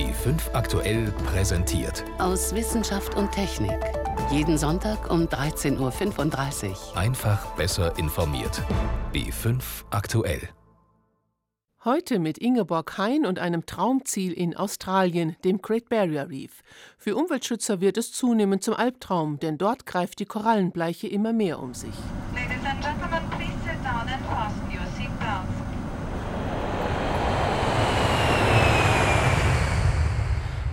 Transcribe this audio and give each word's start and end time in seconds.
B5 0.00 0.54
aktuell 0.54 1.12
präsentiert. 1.26 2.06
Aus 2.16 2.54
Wissenschaft 2.54 3.16
und 3.16 3.30
Technik. 3.32 3.78
Jeden 4.30 4.56
Sonntag 4.56 5.10
um 5.10 5.26
13.35 5.26 6.70
Uhr. 6.70 6.96
Einfach 6.96 7.54
besser 7.56 7.98
informiert. 7.98 8.62
B5 9.12 9.60
aktuell. 9.90 10.48
Heute 11.84 12.18
mit 12.18 12.38
Ingeborg 12.38 12.96
Hein 12.96 13.26
und 13.26 13.38
einem 13.38 13.66
Traumziel 13.66 14.32
in 14.32 14.56
Australien, 14.56 15.36
dem 15.44 15.60
Great 15.60 15.90
Barrier 15.90 16.30
Reef. 16.30 16.62
Für 16.96 17.14
Umweltschützer 17.14 17.82
wird 17.82 17.98
es 17.98 18.10
zunehmend 18.10 18.64
zum 18.64 18.72
Albtraum, 18.72 19.38
denn 19.38 19.58
dort 19.58 19.84
greift 19.84 20.18
die 20.20 20.26
Korallenbleiche 20.26 21.08
immer 21.08 21.34
mehr 21.34 21.58
um 21.62 21.74
sich. 21.74 21.94
Ladies 22.34 22.64
and 22.64 22.80
gentlemen, 22.80 23.29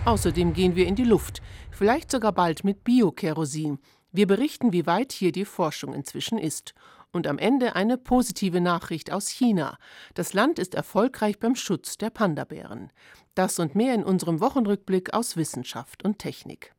Außerdem 0.08 0.54
gehen 0.54 0.74
wir 0.74 0.86
in 0.86 0.94
die 0.94 1.04
Luft, 1.04 1.42
vielleicht 1.70 2.10
sogar 2.10 2.32
bald 2.32 2.64
mit 2.64 2.82
Biokerosin. 2.82 3.78
Wir 4.10 4.26
berichten, 4.26 4.72
wie 4.72 4.86
weit 4.86 5.12
hier 5.12 5.32
die 5.32 5.44
Forschung 5.44 5.92
inzwischen 5.92 6.38
ist. 6.38 6.72
Und 7.12 7.26
am 7.26 7.36
Ende 7.36 7.76
eine 7.76 7.98
positive 7.98 8.62
Nachricht 8.62 9.12
aus 9.12 9.28
China. 9.28 9.76
Das 10.14 10.32
Land 10.32 10.58
ist 10.58 10.74
erfolgreich 10.74 11.38
beim 11.38 11.54
Schutz 11.54 11.98
der 11.98 12.08
Pandabären. 12.08 12.90
Das 13.34 13.58
und 13.58 13.74
mehr 13.74 13.92
in 13.94 14.02
unserem 14.02 14.40
Wochenrückblick 14.40 15.12
aus 15.12 15.36
Wissenschaft 15.36 16.02
und 16.02 16.18
Technik. 16.18 16.74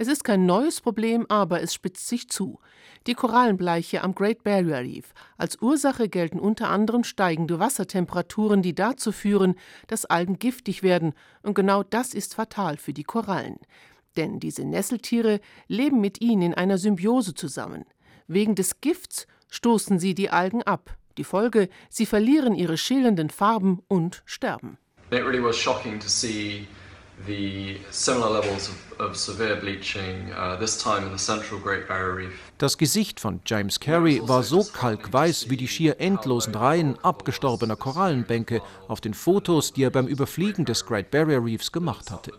Es 0.00 0.06
ist 0.06 0.22
kein 0.22 0.46
neues 0.46 0.80
Problem, 0.80 1.26
aber 1.28 1.60
es 1.60 1.74
spitzt 1.74 2.06
sich 2.06 2.28
zu. 2.28 2.60
Die 3.08 3.14
Korallenbleiche 3.14 4.04
am 4.04 4.14
Great 4.14 4.44
Barrier 4.44 4.78
Reef. 4.78 5.12
Als 5.36 5.60
Ursache 5.60 6.08
gelten 6.08 6.38
unter 6.38 6.70
anderem 6.70 7.02
steigende 7.02 7.58
Wassertemperaturen, 7.58 8.62
die 8.62 8.76
dazu 8.76 9.10
führen, 9.10 9.56
dass 9.88 10.04
Algen 10.04 10.38
giftig 10.38 10.84
werden. 10.84 11.14
Und 11.42 11.54
genau 11.54 11.82
das 11.82 12.14
ist 12.14 12.36
fatal 12.36 12.76
für 12.76 12.92
die 12.92 13.02
Korallen. 13.02 13.56
Denn 14.16 14.38
diese 14.38 14.64
Nesseltiere 14.64 15.40
leben 15.66 16.00
mit 16.00 16.20
ihnen 16.20 16.42
in 16.42 16.54
einer 16.54 16.78
Symbiose 16.78 17.34
zusammen. 17.34 17.84
Wegen 18.28 18.54
des 18.54 18.80
Gifts 18.80 19.26
stoßen 19.50 19.98
sie 19.98 20.14
die 20.14 20.30
Algen 20.30 20.62
ab. 20.62 20.96
Die 21.16 21.24
Folge, 21.24 21.68
sie 21.90 22.06
verlieren 22.06 22.54
ihre 22.54 22.78
schillernden 22.78 23.30
Farben 23.30 23.82
und 23.88 24.22
sterben. 24.26 24.78
It 25.10 25.24
really 25.24 25.42
was 25.42 25.56
shocking 25.56 25.98
to 25.98 26.06
see 26.06 26.68
Das 32.58 32.78
Gesicht 32.78 33.20
von 33.20 33.40
James 33.44 33.80
Carey 33.80 34.20
war 34.24 34.42
so 34.42 34.62
kalkweiß 34.62 35.50
wie 35.50 35.56
die 35.56 35.68
schier 35.68 36.00
endlosen 36.00 36.54
Reihen 36.54 36.98
abgestorbener 37.02 37.76
Korallenbänke 37.76 38.62
auf 38.86 39.00
den 39.00 39.14
Fotos, 39.14 39.72
die 39.72 39.82
er 39.82 39.90
beim 39.90 40.06
Überfliegen 40.06 40.64
des 40.64 40.86
Great 40.86 41.10
Barrier 41.10 41.44
Reefs 41.44 41.72
gemacht 41.72 42.10
hatte. 42.10 42.32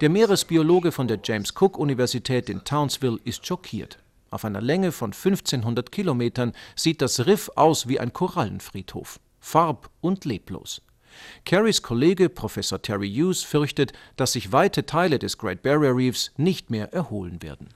Der 0.00 0.08
Meeresbiologe 0.08 0.92
von 0.92 1.08
der 1.08 1.18
James 1.22 1.52
Cook 1.58 1.78
Universität 1.78 2.48
in 2.48 2.62
Townsville 2.64 3.18
ist 3.24 3.46
schockiert. 3.46 3.98
Auf 4.30 4.44
einer 4.44 4.60
Länge 4.60 4.92
von 4.92 5.12
1500 5.12 5.90
Kilometern 5.90 6.52
sieht 6.76 7.02
das 7.02 7.26
Riff 7.26 7.50
aus 7.56 7.88
wie 7.88 8.00
ein 8.00 8.12
Korallenfriedhof, 8.12 9.20
farb- 9.40 9.90
und 10.00 10.24
leblos. 10.24 10.80
Carys 11.44 11.82
Kollege 11.82 12.28
Professor 12.28 12.80
Terry 12.80 13.10
Hughes 13.10 13.42
fürchtet, 13.42 13.92
dass 14.16 14.32
sich 14.32 14.52
weite 14.52 14.86
Teile 14.86 15.18
des 15.18 15.38
Great 15.38 15.62
Barrier 15.62 15.96
Reefs 15.96 16.32
nicht 16.36 16.70
mehr 16.70 16.92
erholen 16.92 17.42
werden. 17.42 17.68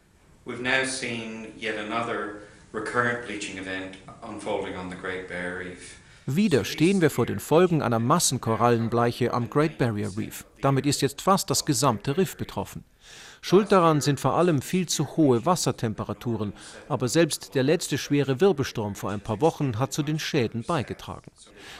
We've 0.47 0.63
now 0.63 0.85
seen 0.85 1.47
yet 1.59 1.77
another 1.79 2.43
recurrent 2.73 3.27
bleaching 3.27 3.59
event 3.59 3.99
unfolding 4.23 4.77
on 4.77 4.91
the 4.91 4.97
Great 4.97 5.29
Barrier 5.29 5.71
Reef. 5.71 5.97
Wieder 6.27 6.65
stehen 6.65 7.01
wir 7.01 7.11
vor 7.11 7.25
den 7.25 7.39
Folgen 7.39 7.83
einer 7.83 8.01
Massenkorallenbleiche 8.01 9.33
am 9.33 9.49
Great 9.49 9.79
Barrier 9.79 10.11
Reef. 10.17 10.45
Damit 10.61 10.85
ist 10.85 11.01
jetzt 11.01 11.23
fast 11.23 11.51
das 11.51 11.65
gesamte 11.65 12.17
Riff 12.17 12.37
betroffen. 12.37 12.83
Schuld 13.49 13.71
daran 13.71 14.01
sind 14.01 14.19
vor 14.19 14.35
allem 14.35 14.61
viel 14.61 14.89
zu 14.89 15.17
hohe 15.17 15.47
Wassertemperaturen, 15.47 16.53
aber 16.89 17.07
selbst 17.07 17.55
der 17.55 17.63
letzte 17.63 17.97
schwere 17.97 18.41
Wirbelsturm 18.41 18.97
vor 18.97 19.11
ein 19.13 19.21
paar 19.21 19.41
Wochen 19.41 19.79
hat 19.79 19.93
zu 19.93 20.03
den 20.03 20.19
Schäden 20.19 20.65
beigetragen. 20.65 21.31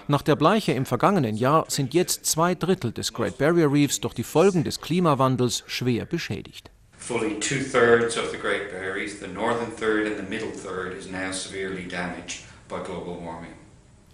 Nach 0.07 0.23
der 0.23 0.37
Bleiche 0.37 0.71
im 0.75 0.87
vergangenen 0.87 1.37
Jahr 1.37 1.65
sind 1.67 1.93
jetzt 1.93 2.25
zwei 2.25 2.55
Drittel 2.55 2.93
des 2.93 3.13
Great 3.13 3.37
Barrier 3.39 3.73
Reefs 3.73 3.99
durch 3.99 4.15
die 4.15 4.23
Folgen 4.23 4.63
des 4.63 4.81
Klimawandels 4.81 5.65
schwer 5.67 6.05
beschädigt. 6.05 6.71
Fully 6.99 7.41
two 7.41 7.59
thirds 7.59 8.17
of 8.17 8.31
the 8.31 8.39
Great 8.39 8.71
Barrier 8.71 8.95
Reef, 8.95 9.19
the 9.19 9.27
northern 9.27 9.75
third 9.77 10.07
and 10.07 10.17
the 10.19 10.23
middle 10.23 10.53
third, 10.53 10.97
is 10.97 11.11
now 11.11 11.33
severely 11.33 11.89
damaged 11.89 12.45
by 12.69 12.77
global 12.77 13.21
warming. 13.21 13.56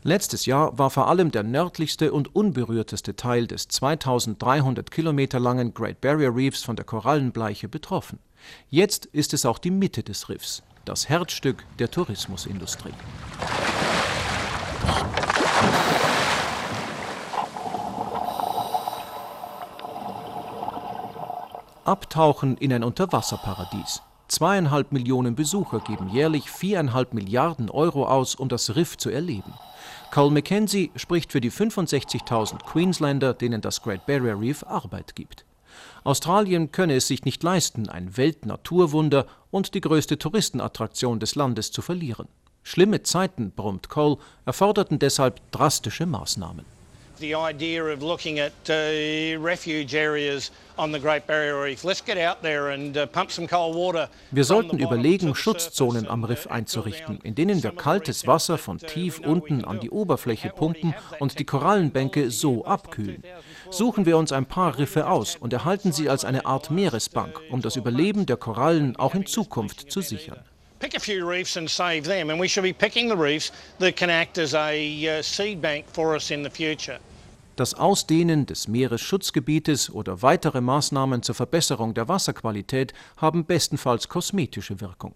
Letztes 0.05 0.47
Jahr 0.47 0.77
war 0.77 0.91
vor 0.91 1.07
allem 1.07 1.31
der 1.31 1.45
nördlichste 1.45 2.13
und 2.13 2.35
unberührteste 2.35 3.15
Teil 3.15 3.47
des 3.47 3.69
2300 3.69 4.91
Kilometer 4.91 5.39
langen 5.39 5.75
Great 5.75 6.01
Barrier 6.01 6.35
Reefs 6.35 6.65
von 6.65 6.75
der 6.75 6.85
Korallenbleiche 6.85 7.69
betroffen. 7.69 8.19
Jetzt 8.69 9.07
ist 9.07 9.33
es 9.33 9.47
auch 9.47 9.59
die 9.59 9.71
Mitte 9.71 10.03
des 10.03 10.29
Riffs, 10.29 10.65
das 10.85 11.09
Herzstück 11.09 11.65
der 11.79 11.89
Tourismusindustrie. 11.89 12.93
Abtauchen 21.85 22.57
in 22.57 22.73
ein 22.73 22.83
Unterwasserparadies. 22.83 24.03
Zweieinhalb 24.29 24.93
Millionen 24.93 25.35
Besucher 25.35 25.81
geben 25.81 26.09
jährlich 26.09 26.51
viereinhalb 26.51 27.13
Milliarden 27.15 27.71
Euro 27.71 28.07
aus, 28.07 28.35
um 28.35 28.49
das 28.49 28.77
Riff 28.77 28.97
zu 28.97 29.11
erleben. 29.11 29.53
Carl 30.11 30.31
Mackenzie 30.31 30.91
spricht 30.97 31.33
für 31.33 31.41
die 31.41 31.51
65.000 31.51 32.65
Queenslander, 32.65 33.35
denen 33.35 33.61
das 33.61 33.83
Great 33.83 34.07
Barrier 34.07 34.39
Reef 34.39 34.63
Arbeit 34.65 35.17
gibt. 35.17 35.45
Australien 36.05 36.73
könne 36.73 36.97
es 36.97 37.09
sich 37.09 37.25
nicht 37.25 37.43
leisten, 37.43 37.89
ein 37.89 38.17
Weltnaturwunder 38.17 39.27
und 39.51 39.75
die 39.75 39.81
größte 39.81 40.19
Touristenattraktion 40.19 41.21
des 41.21 41.35
Landes 41.35 41.71
zu 41.71 41.81
verlieren. 41.81 42.29
Schlimme 42.63 43.03
Zeiten, 43.03 43.53
brummt 43.53 43.89
Cole, 43.89 44.19
erforderten 44.45 44.99
deshalb 44.99 45.41
drastische 45.51 46.07
Maßnahmen. 46.07 46.65
The 47.23 47.35
idea 47.35 47.85
of 47.85 48.03
looking 48.03 48.41
at 48.41 48.53
uh, 48.69 49.39
refuge 49.41 49.95
areas 49.95 50.51
on 50.77 50.91
the 50.93 50.99
Great 50.99 51.27
Barrier 51.27 51.63
Reef. 51.63 51.85
Let's 51.85 52.03
get 52.03 52.19
out 52.19 52.43
there 52.43 52.71
and 52.71 52.97
uh, 52.97 53.07
pump 53.07 53.31
some 53.31 53.47
cold 53.47 53.77
water. 53.77 54.09
Wir 54.33 54.45
sollten 54.45 54.79
überlegen, 54.79 55.35
Schutzzonen 55.35 56.09
am 56.09 56.25
Riff 56.25 56.47
uh, 56.47 56.51
einzurichten, 56.51 57.21
in 57.23 57.35
denen 57.35 57.63
wir 57.63 57.71
kaltes 57.71 58.27
Wasser 58.27 58.59
von 58.59 58.79
tief 58.79 59.21
unten 59.21 59.65
an 59.65 59.79
die 59.81 59.91
Oberfläche 59.91 60.51
pumpen 60.51 60.95
und 61.21 61.39
die 61.39 61.45
Korallenbänke 61.45 62.31
so 62.31 62.65
abkühlen. 62.65 63.23
2012. 63.71 63.75
Suchen 63.75 64.05
wir 64.05 64.19
uns 64.19 64.33
ein 64.33 64.47
paar 64.47 64.77
Riffe 64.79 65.09
aus 65.09 65.37
und 65.37 65.53
erhalten 65.53 65.93
sie 65.93 66.09
als 66.09 66.25
eine 66.25 66.45
Art 66.45 66.71
Meeresbank, 66.71 67.41
um 67.51 67.63
das 67.63 67.77
Überleben 67.77 68.27
der 68.27 68.37
Korallen 68.37 68.97
auch 68.97 69.15
in 69.15 69.27
Zukunft 69.27 69.93
zu 69.93 70.01
sichern. 70.01 70.41
Pick 70.81 70.97
a 70.97 71.01
few 71.01 71.25
reefs 71.25 71.57
and 71.57 71.71
save 71.71 72.03
them, 72.03 72.29
and 72.29 72.41
we 72.41 72.49
should 72.49 72.65
be 72.65 72.73
picking 72.73 73.09
the 73.09 73.17
reefs 73.17 73.53
that 73.79 73.95
can 73.95 74.11
act 74.11 74.37
as 74.37 74.53
a 74.53 75.07
uh, 75.07 75.23
seed 75.23 75.63
bank 75.63 75.87
for 75.87 76.17
us 76.17 76.33
in 76.33 76.43
the 76.43 76.51
future. 76.51 76.99
Das 77.55 77.75
Ausdehnen 77.75 78.47
des 78.47 78.67
Meeresschutzgebietes 78.67 79.91
oder 79.91 80.23
weitere 80.23 80.63
Maßnahmen 80.63 81.23
zur 81.23 81.35
Verbesserung 81.35 81.93
der 81.93 82.09
Wasserqualität 82.09 82.95
haben 83.19 83.45
bestenfalls 83.45 84.09
kosmetische 84.09 84.81
Wirkung. 84.81 85.15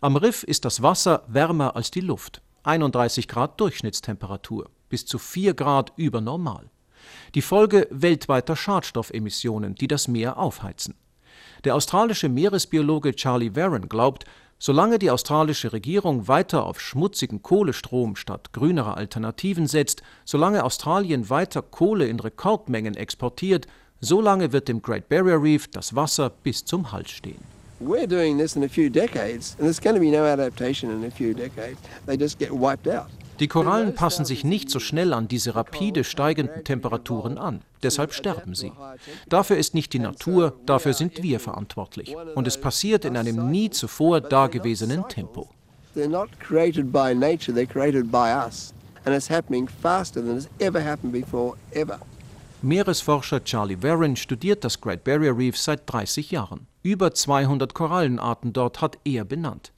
Am 0.00 0.16
Riff 0.16 0.42
ist 0.42 0.64
das 0.64 0.80
Wasser 0.80 1.24
wärmer 1.26 1.76
als 1.76 1.90
die 1.90 2.00
Luft, 2.00 2.40
31 2.62 3.28
Grad 3.28 3.60
Durchschnittstemperatur, 3.60 4.70
bis 4.88 5.04
zu 5.04 5.18
4 5.18 5.52
Grad 5.52 5.92
über 5.96 6.22
Normal. 6.22 6.70
Die 7.34 7.42
Folge 7.42 7.86
weltweiter 7.90 8.56
Schadstoffemissionen, 8.56 9.74
die 9.74 9.86
das 9.86 10.08
Meer 10.08 10.38
aufheizen. 10.38 10.94
Der 11.64 11.74
australische 11.74 12.30
Meeresbiologe 12.30 13.14
Charlie 13.14 13.54
Warren 13.54 13.88
glaubt, 13.88 14.24
solange 14.58 14.98
die 14.98 15.10
australische 15.10 15.72
Regierung 15.72 16.28
weiter 16.28 16.64
auf 16.64 16.80
schmutzigen 16.80 17.42
Kohlestrom 17.42 18.16
statt 18.16 18.52
grünerer 18.52 18.96
Alternativen 18.96 19.66
setzt, 19.66 20.02
solange 20.24 20.64
Australien 20.64 21.28
weiter 21.30 21.62
Kohle 21.62 22.06
in 22.06 22.20
Rekordmengen 22.20 22.96
exportiert, 22.96 23.66
solange 24.00 24.52
wird 24.52 24.68
dem 24.68 24.82
Great 24.82 25.08
Barrier 25.08 25.42
Reef 25.42 25.68
das 25.68 25.94
Wasser 25.94 26.30
bis 26.30 26.64
zum 26.64 26.92
Hals 26.92 27.10
stehen. 27.10 27.56
We're 27.78 28.06
doing 28.06 28.38
this 28.38 28.56
in 28.56 28.64
a 28.64 28.68
few 28.68 28.88
decades, 28.88 29.54
and 29.58 29.66
there's 29.66 29.80
going 29.80 29.96
to 29.96 30.00
be 30.00 30.10
no 30.10 30.24
adaptation 30.24 30.90
in 30.90 31.04
a 31.04 31.10
few 31.10 31.34
decades. 31.34 31.78
They 32.06 32.16
just 32.16 32.38
get 32.38 32.50
wiped 32.50 32.88
out. 32.88 33.10
Die 33.38 33.48
Korallen 33.48 33.94
passen 33.94 34.24
sich 34.24 34.44
nicht 34.44 34.70
so 34.70 34.80
schnell 34.80 35.12
an 35.12 35.28
diese 35.28 35.54
rapide 35.54 36.04
steigenden 36.04 36.64
Temperaturen 36.64 37.36
an. 37.36 37.60
Deshalb 37.82 38.14
sterben 38.14 38.54
sie. 38.54 38.72
Dafür 39.28 39.58
ist 39.58 39.74
nicht 39.74 39.92
die 39.92 39.98
Natur, 39.98 40.54
dafür 40.64 40.94
sind 40.94 41.22
wir 41.22 41.38
verantwortlich. 41.38 42.16
Und 42.34 42.46
es 42.46 42.58
passiert 42.58 43.04
in 43.04 43.16
einem 43.16 43.50
nie 43.50 43.68
zuvor 43.70 44.20
dagewesenen 44.20 45.06
Tempo. 45.08 45.50
They're 45.94 46.08
not 46.08 46.28
created 46.40 46.92
by 46.92 47.14
nature, 47.14 47.52
they're 47.52 47.66
created 47.66 48.10
by 48.10 48.30
us. 48.32 48.72
And 49.04 49.14
it's 49.14 49.30
happening 49.30 49.68
faster 49.68 50.20
than 50.20 50.38
it's 50.38 50.48
ever 50.58 50.82
happened 50.82 51.12
before, 51.12 51.56
ever. 51.72 51.98
Meeresforscher 52.62 53.44
Charlie 53.44 53.82
Warren 53.82 54.16
studiert 54.16 54.64
das 54.64 54.80
Great 54.80 55.04
Barrier 55.04 55.36
Reef 55.36 55.56
seit 55.56 55.82
30 55.90 56.30
Jahren. 56.30 56.66
Über 56.82 57.12
200 57.12 57.74
Korallenarten 57.74 58.52
dort 58.52 58.80
hat 58.80 58.98
er 59.04 59.24
benannt. 59.24 59.72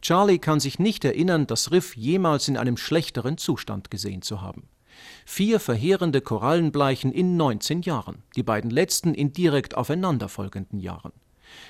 Charlie 0.00 0.38
kann 0.38 0.60
sich 0.60 0.78
nicht 0.78 1.04
erinnern, 1.04 1.46
das 1.46 1.72
Riff 1.72 1.96
jemals 1.96 2.48
in 2.48 2.56
einem 2.56 2.76
schlechteren 2.76 3.38
Zustand 3.38 3.90
gesehen 3.90 4.22
zu 4.22 4.40
haben. 4.40 4.68
Vier 5.24 5.60
verheerende 5.60 6.20
Korallenbleichen 6.20 7.12
in 7.12 7.36
19 7.36 7.82
Jahren, 7.82 8.22
die 8.34 8.42
beiden 8.42 8.70
letzten 8.70 9.14
in 9.14 9.32
direkt 9.32 9.76
aufeinanderfolgenden 9.76 10.80
Jahren. 10.80 11.12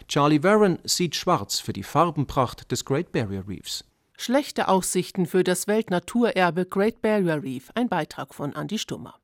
Charlie 0.09 0.43
Warren 0.43 0.79
sieht 0.85 1.17
schwarz 1.17 1.59
für 1.59 1.73
die 1.73 1.83
Farbenpracht 1.83 2.71
des 2.71 2.85
Great 2.85 3.13
Barrier 3.13 3.47
Reefs. 3.47 3.85
Schlechte 4.17 4.69
Aussichten 4.69 5.27
für 5.27 5.45
das 5.45 5.67
Weltnaturerbe 5.67 6.65
Great 6.65 7.03
Barrier 7.03 7.43
Reef, 7.43 7.71
ein 7.75 7.89
Beitrag 7.89 8.35
von 8.35 8.55
Andi 8.55 8.79
Stummer. 8.79 9.15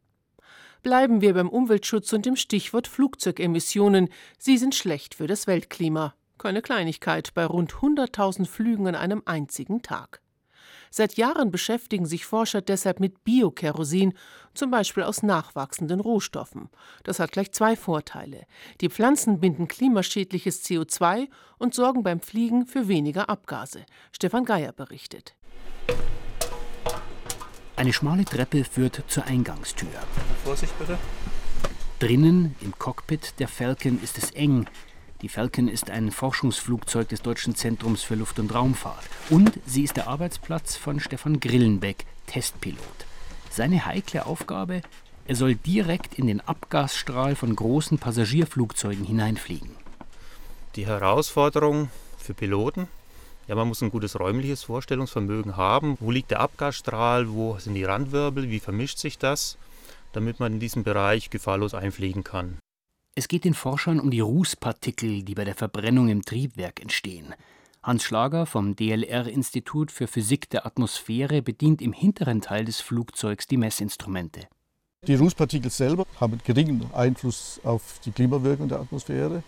Bleiben 0.82 1.20
wir 1.20 1.34
beim 1.34 1.48
Umweltschutz 1.48 2.12
und 2.12 2.26
dem 2.26 2.36
Stichwort 2.36 2.88
Flugzeugemissionen. 2.88 4.08
Sie 4.38 4.58
sind 4.58 4.74
schlecht 4.74 5.14
für 5.14 5.26
das 5.26 5.46
Weltklima. 5.46 6.14
Keine 6.42 6.60
Kleinigkeit 6.60 7.34
bei 7.34 7.46
rund 7.46 7.72
100.000 7.74 8.46
Flügen 8.46 8.88
an 8.88 8.96
einem 8.96 9.22
einzigen 9.26 9.80
Tag. 9.80 10.20
Seit 10.90 11.14
Jahren 11.14 11.52
beschäftigen 11.52 12.04
sich 12.04 12.26
Forscher 12.26 12.60
deshalb 12.60 12.98
mit 12.98 13.22
Biokerosin, 13.22 14.14
zum 14.52 14.72
Beispiel 14.72 15.04
aus 15.04 15.22
nachwachsenden 15.22 16.00
Rohstoffen. 16.00 16.68
Das 17.04 17.20
hat 17.20 17.30
gleich 17.30 17.52
zwei 17.52 17.76
Vorteile. 17.76 18.44
Die 18.80 18.88
Pflanzen 18.88 19.38
binden 19.38 19.68
klimaschädliches 19.68 20.64
CO2 20.64 21.28
und 21.58 21.74
sorgen 21.74 22.02
beim 22.02 22.18
Fliegen 22.18 22.66
für 22.66 22.88
weniger 22.88 23.28
Abgase. 23.28 23.86
Stefan 24.10 24.44
Geier 24.44 24.72
berichtet. 24.72 25.36
Eine 27.76 27.92
schmale 27.92 28.24
Treppe 28.24 28.64
führt 28.64 29.04
zur 29.06 29.26
Eingangstür. 29.26 29.90
Vorsicht 30.42 30.76
bitte. 30.76 30.98
Drinnen 32.00 32.56
im 32.60 32.76
Cockpit 32.76 33.38
der 33.38 33.46
Falcon 33.46 34.02
ist 34.02 34.18
es 34.18 34.32
eng. 34.32 34.66
Die 35.22 35.28
Falcon 35.28 35.68
ist 35.68 35.88
ein 35.88 36.10
Forschungsflugzeug 36.10 37.08
des 37.08 37.22
Deutschen 37.22 37.54
Zentrums 37.54 38.02
für 38.02 38.16
Luft- 38.16 38.40
und 38.40 38.52
Raumfahrt. 38.52 39.04
Und 39.30 39.52
sie 39.66 39.84
ist 39.84 39.96
der 39.96 40.08
Arbeitsplatz 40.08 40.74
von 40.74 40.98
Stefan 40.98 41.38
Grillenbeck, 41.38 42.04
Testpilot. 42.26 43.06
Seine 43.48 43.86
heikle 43.86 44.26
Aufgabe, 44.26 44.82
er 45.24 45.36
soll 45.36 45.54
direkt 45.54 46.18
in 46.18 46.26
den 46.26 46.40
Abgasstrahl 46.40 47.36
von 47.36 47.54
großen 47.54 47.98
Passagierflugzeugen 47.98 49.04
hineinfliegen. 49.04 49.70
Die 50.74 50.86
Herausforderung 50.86 51.88
für 52.18 52.34
Piloten, 52.34 52.88
ja, 53.46 53.54
man 53.54 53.68
muss 53.68 53.80
ein 53.80 53.90
gutes 53.90 54.18
räumliches 54.18 54.64
Vorstellungsvermögen 54.64 55.56
haben. 55.56 55.96
Wo 56.00 56.10
liegt 56.10 56.30
der 56.32 56.40
Abgasstrahl, 56.40 57.30
wo 57.30 57.58
sind 57.58 57.74
die 57.74 57.84
Randwirbel, 57.84 58.50
wie 58.50 58.60
vermischt 58.60 58.98
sich 58.98 59.18
das, 59.18 59.56
damit 60.12 60.40
man 60.40 60.54
in 60.54 60.60
diesem 60.60 60.82
Bereich 60.82 61.30
gefahrlos 61.30 61.74
einfliegen 61.74 62.24
kann. 62.24 62.58
Es 63.14 63.28
geht 63.28 63.44
den 63.44 63.52
Forschern 63.52 64.00
um 64.00 64.10
die 64.10 64.20
Rußpartikel, 64.20 65.22
die 65.22 65.34
bei 65.34 65.44
der 65.44 65.54
Verbrennung 65.54 66.08
im 66.08 66.22
Triebwerk 66.22 66.80
entstehen. 66.80 67.34
Hans 67.82 68.04
Schlager 68.04 68.46
vom 68.46 68.74
DLR-Institut 68.74 69.90
für 69.90 70.06
Physik 70.06 70.48
der 70.48 70.64
Atmosphäre 70.64 71.42
bedient 71.42 71.82
im 71.82 71.92
hinteren 71.92 72.40
Teil 72.40 72.64
des 72.64 72.80
Flugzeugs 72.80 73.46
die 73.46 73.58
Messinstrumente. 73.58 74.48
Die 75.06 75.16
Rußpartikel 75.16 75.70
selber 75.70 76.06
haben 76.20 76.40
geringen 76.42 76.88
Einfluss 76.94 77.60
auf 77.64 78.00
die 78.02 78.12
Klimawirkung 78.12 78.68
der 78.68 78.80
Atmosphäre, 78.80 79.42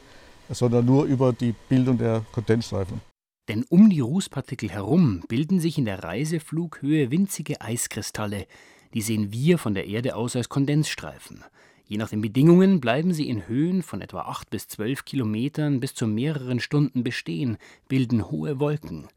sondern 0.50 0.84
nur 0.84 1.04
über 1.04 1.32
die 1.32 1.54
Bildung 1.68 1.96
der 1.96 2.22
Kondensstreifen. 2.32 3.00
Denn 3.48 3.64
um 3.70 3.88
die 3.88 4.00
Rußpartikel 4.00 4.68
herum 4.68 5.22
bilden 5.26 5.58
sich 5.58 5.78
in 5.78 5.86
der 5.86 6.04
Reiseflughöhe 6.04 7.10
winzige 7.10 7.62
Eiskristalle. 7.62 8.46
Die 8.92 9.00
sehen 9.00 9.32
wir 9.32 9.56
von 9.56 9.72
der 9.72 9.86
Erde 9.86 10.16
aus 10.16 10.36
als 10.36 10.50
Kondensstreifen. 10.50 11.44
Je 11.86 11.98
nach 11.98 12.08
den 12.08 12.22
Bedingungen 12.22 12.80
bleiben 12.80 13.12
sie 13.12 13.28
in 13.28 13.46
Höhen 13.46 13.82
von 13.82 14.00
etwa 14.00 14.22
8 14.22 14.48
bis 14.48 14.68
12 14.68 15.04
Kilometern 15.04 15.80
bis 15.80 15.94
zu 15.94 16.06
mehreren 16.06 16.58
Stunden 16.58 17.04
bestehen, 17.04 17.58
bilden 17.88 18.30
hohe 18.30 18.58
Wolken. 18.58 19.08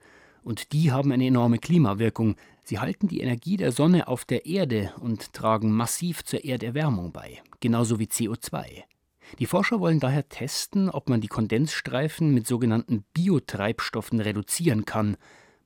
Und 0.44 0.74
die 0.74 0.92
haben 0.92 1.12
eine 1.12 1.28
enorme 1.28 1.60
Klimawirkung. 1.60 2.36
Sie 2.64 2.80
halten 2.80 3.08
die 3.08 3.22
Energie 3.22 3.56
der 3.56 3.72
Sonne 3.72 4.08
auf 4.10 4.26
der 4.26 4.46
Erde 4.46 4.94
und 5.00 5.32
tragen 5.34 5.72
massiv 5.72 6.26
zur 6.26 6.44
Erderwärmung 6.44 7.14
bei, 7.14 7.42
genauso 7.62 8.00
wie 8.00 8.06
CO2. 8.06 8.84
Die 9.40 9.46
Forscher 9.46 9.80
wollen 9.80 10.00
daher 10.00 10.28
testen, 10.28 10.90
ob 10.90 11.10
man 11.10 11.22
die 11.22 11.28
Kondensstreifen 11.28 12.34
mit 12.34 12.48
sogenannten 12.48 13.04
Biotreibstoffen 13.14 14.20
reduzieren 14.20 14.86
kann. 14.86 15.18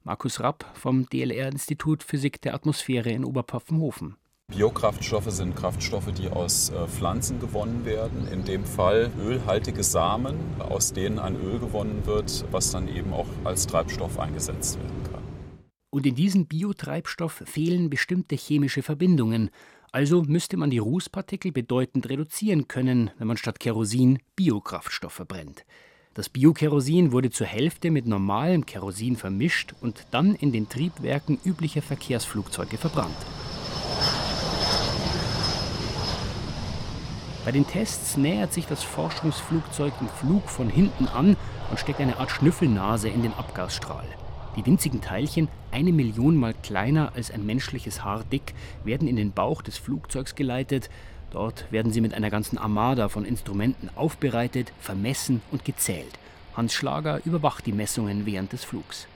Markus 0.03 0.39
Rapp 0.39 0.65
vom 0.73 1.07
DLR-Institut 1.09 2.03
Physik 2.03 2.41
der 2.41 2.55
Atmosphäre 2.55 3.11
in 3.11 3.23
Oberpfaffenhofen. 3.23 4.17
Biokraftstoffe 4.51 5.31
sind 5.31 5.55
Kraftstoffe, 5.55 6.11
die 6.11 6.27
aus 6.27 6.69
äh, 6.69 6.87
Pflanzen 6.87 7.39
gewonnen 7.39 7.85
werden. 7.85 8.27
In 8.27 8.43
dem 8.43 8.65
Fall 8.65 9.09
ölhaltige 9.19 9.81
Samen, 9.81 10.35
aus 10.59 10.91
denen 10.91 11.19
ein 11.19 11.35
Öl 11.35 11.57
gewonnen 11.57 12.01
wird, 12.05 12.45
was 12.51 12.71
dann 12.71 12.87
eben 12.87 13.13
auch 13.13 13.27
als 13.45 13.65
Treibstoff 13.65 14.19
eingesetzt 14.19 14.77
werden 14.77 15.03
kann. 15.11 15.23
Und 15.89 16.05
in 16.05 16.15
diesem 16.15 16.47
Biotreibstoff 16.47 17.43
fehlen 17.45 17.89
bestimmte 17.89 18.35
chemische 18.35 18.83
Verbindungen. 18.83 19.49
Also 19.93 20.23
müsste 20.23 20.57
man 20.57 20.69
die 20.69 20.77
Rußpartikel 20.77 21.51
bedeutend 21.51 22.09
reduzieren 22.09 22.67
können, 22.67 23.11
wenn 23.17 23.27
man 23.27 23.37
statt 23.37 23.59
Kerosin 23.59 24.19
Biokraftstoff 24.35 25.13
verbrennt. 25.13 25.65
Das 26.13 26.27
Biokerosin 26.27 27.13
wurde 27.13 27.29
zur 27.29 27.47
Hälfte 27.47 27.89
mit 27.89 28.05
normalem 28.05 28.65
Kerosin 28.65 29.15
vermischt 29.15 29.73
und 29.79 30.07
dann 30.11 30.35
in 30.35 30.51
den 30.51 30.67
Triebwerken 30.67 31.39
üblicher 31.45 31.81
Verkehrsflugzeuge 31.81 32.77
verbrannt. 32.77 33.15
Bei 37.43 37.51
den 37.51 37.65
Tests 37.65 38.17
nähert 38.17 38.53
sich 38.53 38.67
das 38.67 38.83
Forschungsflugzeug 38.83 39.93
im 39.99 40.09
Flug 40.09 40.47
von 40.47 40.69
hinten 40.69 41.07
an 41.07 41.35
und 41.71 41.79
steckt 41.79 41.99
eine 41.99 42.17
Art 42.17 42.29
Schnüffelnase 42.29 43.09
in 43.09 43.23
den 43.23 43.33
Abgasstrahl. 43.33 44.05
Die 44.55 44.65
winzigen 44.65 45.01
Teilchen, 45.01 45.47
eine 45.71 45.91
Million 45.91 46.35
mal 46.35 46.53
kleiner 46.53 47.13
als 47.15 47.31
ein 47.31 47.43
menschliches 47.43 48.03
Haar 48.03 48.23
dick, 48.31 48.53
werden 48.83 49.07
in 49.07 49.15
den 49.15 49.31
Bauch 49.31 49.63
des 49.63 49.79
Flugzeugs 49.79 50.35
geleitet. 50.35 50.91
Dort 51.31 51.65
werden 51.71 51.91
sie 51.91 52.01
mit 52.01 52.13
einer 52.13 52.29
ganzen 52.29 52.59
Armada 52.59 53.09
von 53.09 53.25
Instrumenten 53.25 53.89
aufbereitet, 53.95 54.71
vermessen 54.79 55.41
und 55.51 55.65
gezählt. 55.65 56.19
Hans 56.55 56.73
Schlager 56.73 57.21
überwacht 57.25 57.65
die 57.65 57.71
Messungen 57.71 58.27
während 58.27 58.51
des 58.53 58.65
Flugs. 58.65 59.07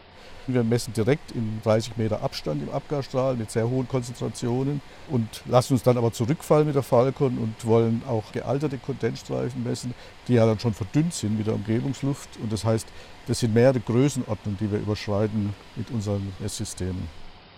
Wir 0.47 0.63
messen 0.63 0.93
direkt 0.93 1.31
in 1.31 1.59
30 1.63 1.97
Meter 1.97 2.21
Abstand 2.21 2.61
im 2.61 2.69
Abgasstrahl 2.69 3.35
mit 3.35 3.49
sehr 3.49 3.67
hohen 3.67 3.87
Konzentrationen 3.87 4.79
und 5.09 5.27
lassen 5.45 5.73
uns 5.73 5.81
dann 5.81 5.97
aber 5.97 6.13
zurückfallen 6.13 6.67
mit 6.67 6.75
der 6.75 6.83
Falcon 6.83 7.37
und 7.39 7.65
wollen 7.65 8.03
auch 8.07 8.31
gealterte 8.31 8.77
Kondensstreifen 8.77 9.63
messen, 9.63 9.95
die 10.27 10.33
ja 10.33 10.45
dann 10.45 10.59
schon 10.59 10.73
verdünnt 10.73 11.13
sind 11.13 11.37
mit 11.37 11.47
der 11.47 11.55
Umgebungsluft. 11.55 12.29
Und 12.41 12.53
das 12.53 12.63
heißt, 12.63 12.87
das 13.27 13.39
sind 13.39 13.55
mehrere 13.55 13.79
Größenordnungen, 13.79 14.59
die 14.59 14.71
wir 14.71 14.79
überschreiten 14.79 15.55
mit 15.75 15.89
unseren 15.89 16.31
Messsystemen. 16.39 17.07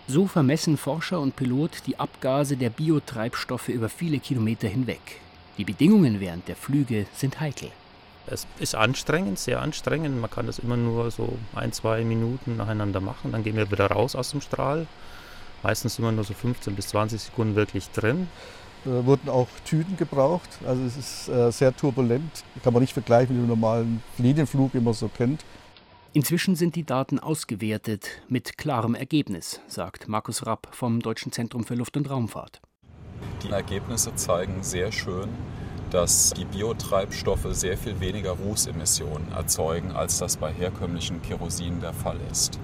So 0.07 0.25
vermessen 0.25 0.77
Forscher 0.77 1.19
und 1.19 1.35
Pilot 1.35 1.85
die 1.85 1.99
Abgase 1.99 2.55
der 2.55 2.69
Biotreibstoffe 2.69 3.67
über 3.67 3.89
viele 3.89 4.19
Kilometer 4.19 4.69
hinweg. 4.69 5.19
Die 5.57 5.65
Bedingungen 5.65 6.21
während 6.21 6.47
der 6.47 6.55
Flüge 6.55 7.07
sind 7.13 7.41
heikel. 7.41 7.71
Es 8.29 8.45
ist 8.59 8.75
anstrengend, 8.75 9.39
sehr 9.39 9.61
anstrengend. 9.61 10.19
Man 10.19 10.29
kann 10.29 10.47
das 10.47 10.59
immer 10.59 10.75
nur 10.75 11.11
so 11.11 11.37
ein, 11.55 11.71
zwei 11.71 12.03
Minuten 12.03 12.57
nacheinander 12.57 12.99
machen. 12.99 13.31
Dann 13.31 13.43
gehen 13.43 13.55
wir 13.55 13.71
wieder 13.71 13.87
raus 13.87 14.15
aus 14.15 14.31
dem 14.31 14.41
Strahl. 14.41 14.85
Meistens 15.63 15.97
immer 15.97 16.11
nur 16.11 16.23
so 16.23 16.33
15 16.33 16.75
bis 16.75 16.89
20 16.89 17.21
Sekunden 17.21 17.55
wirklich 17.55 17.89
drin. 17.91 18.27
Da 18.83 19.05
wurden 19.05 19.29
auch 19.29 19.47
Tüten 19.65 19.97
gebraucht. 19.97 20.49
Also 20.65 20.83
es 20.83 20.97
ist 20.97 21.29
äh, 21.29 21.51
sehr 21.51 21.75
turbulent. 21.75 22.43
Kann 22.63 22.73
man 22.73 22.81
nicht 22.81 22.93
vergleichen 22.93 23.35
mit 23.35 23.45
dem 23.45 23.49
normalen 23.49 24.03
Linienflug, 24.17 24.73
wie 24.73 24.79
man 24.79 24.93
so 24.93 25.07
kennt. 25.07 25.43
Inzwischen 26.13 26.55
sind 26.55 26.75
die 26.75 26.83
Daten 26.83 27.19
ausgewertet 27.19 28.09
mit 28.27 28.57
klarem 28.57 28.95
Ergebnis, 28.95 29.61
sagt 29.67 30.07
Markus 30.07 30.45
Rapp 30.45 30.67
vom 30.71 30.99
Deutschen 30.99 31.31
Zentrum 31.31 31.63
für 31.63 31.75
Luft- 31.75 31.95
und 31.95 32.09
Raumfahrt. 32.09 32.61
Die 33.43 33.51
Ergebnisse 33.51 34.15
zeigen 34.15 34.63
sehr 34.63 34.91
schön, 34.91 35.29
dass 35.91 36.31
die 36.31 36.45
Biotreibstoffe 36.45 37.47
sehr 37.51 37.77
viel 37.77 37.99
weniger 37.99 38.31
Rußemissionen 38.31 39.31
erzeugen, 39.31 39.91
als 39.91 40.19
das 40.19 40.37
bei 40.37 40.51
herkömmlichen 40.51 41.21
Kerosin 41.21 41.79
der 41.81 41.93
Fall 41.93 42.19
ist. 42.31 42.59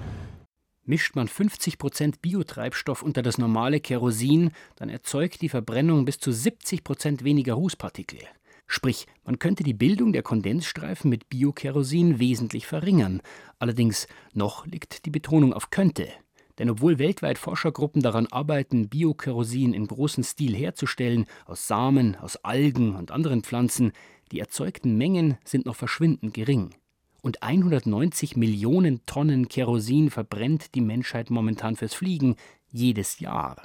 Mischt 0.86 1.16
man 1.16 1.28
50 1.28 1.78
Prozent 1.78 2.20
Biotreibstoff 2.20 3.02
unter 3.02 3.22
das 3.22 3.38
normale 3.38 3.80
Kerosin, 3.80 4.50
dann 4.76 4.90
erzeugt 4.90 5.40
die 5.40 5.48
Verbrennung 5.48 6.04
bis 6.04 6.18
zu 6.18 6.30
70 6.30 6.84
Prozent 6.84 7.24
weniger 7.24 7.54
Rußpartikel. 7.54 8.18
Sprich, 8.66 9.06
man 9.24 9.38
könnte 9.38 9.62
die 9.62 9.74
Bildung 9.74 10.12
der 10.12 10.22
Kondensstreifen 10.22 11.08
mit 11.08 11.28
Biokerosin 11.28 12.18
wesentlich 12.18 12.66
verringern. 12.66 13.22
Allerdings 13.58 14.06
noch 14.32 14.66
liegt 14.66 15.06
die 15.06 15.10
Betonung 15.10 15.52
auf 15.52 15.70
könnte. 15.70 16.08
Denn 16.58 16.70
obwohl 16.70 16.98
weltweit 16.98 17.38
Forschergruppen 17.38 18.02
daran 18.02 18.26
arbeiten, 18.28 18.88
Biokerosin 18.88 19.74
in 19.74 19.86
großem 19.86 20.22
Stil 20.22 20.54
herzustellen, 20.54 21.26
aus 21.46 21.66
Samen, 21.66 22.16
aus 22.16 22.36
Algen 22.36 22.94
und 22.94 23.10
anderen 23.10 23.42
Pflanzen, 23.42 23.92
die 24.30 24.40
erzeugten 24.40 24.96
Mengen 24.96 25.36
sind 25.44 25.66
noch 25.66 25.76
verschwindend 25.76 26.34
gering. 26.34 26.74
Und 27.22 27.42
190 27.42 28.36
Millionen 28.36 29.04
Tonnen 29.06 29.48
Kerosin 29.48 30.10
verbrennt 30.10 30.74
die 30.74 30.80
Menschheit 30.80 31.30
momentan 31.30 31.74
fürs 31.74 31.94
Fliegen 31.94 32.36
jedes 32.70 33.18
Jahr. 33.18 33.56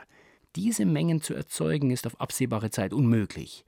Diese 0.55 0.86
Mengen 0.86 1.22
zu 1.22 1.34
erzeugen 1.34 1.91
ist 1.91 2.08
auf 2.08 2.19
absehbare 2.19 2.72
Zeit 2.72 2.93
unmöglich. 2.93 3.65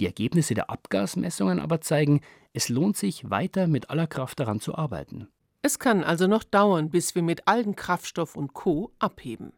Die 0.00 0.06
Ergebnisse 0.06 0.54
der 0.54 0.70
Abgasmessungen 0.70 1.60
aber 1.60 1.80
zeigen, 1.80 2.20
es 2.52 2.68
lohnt 2.68 2.96
sich 2.96 3.30
weiter 3.30 3.66
mit 3.68 3.90
aller 3.90 4.06
Kraft 4.06 4.40
daran 4.40 4.60
zu 4.60 4.74
arbeiten. 4.74 5.28
Es 5.66 5.78
kann 5.78 6.04
also 6.04 6.26
noch 6.26 6.44
dauern, 6.44 6.90
bis 6.90 7.14
wir 7.14 7.22
mit 7.22 7.48
Algenkraftstoff 7.48 8.36
und 8.36 8.52
Co. 8.52 8.92
abheben. 8.98 9.54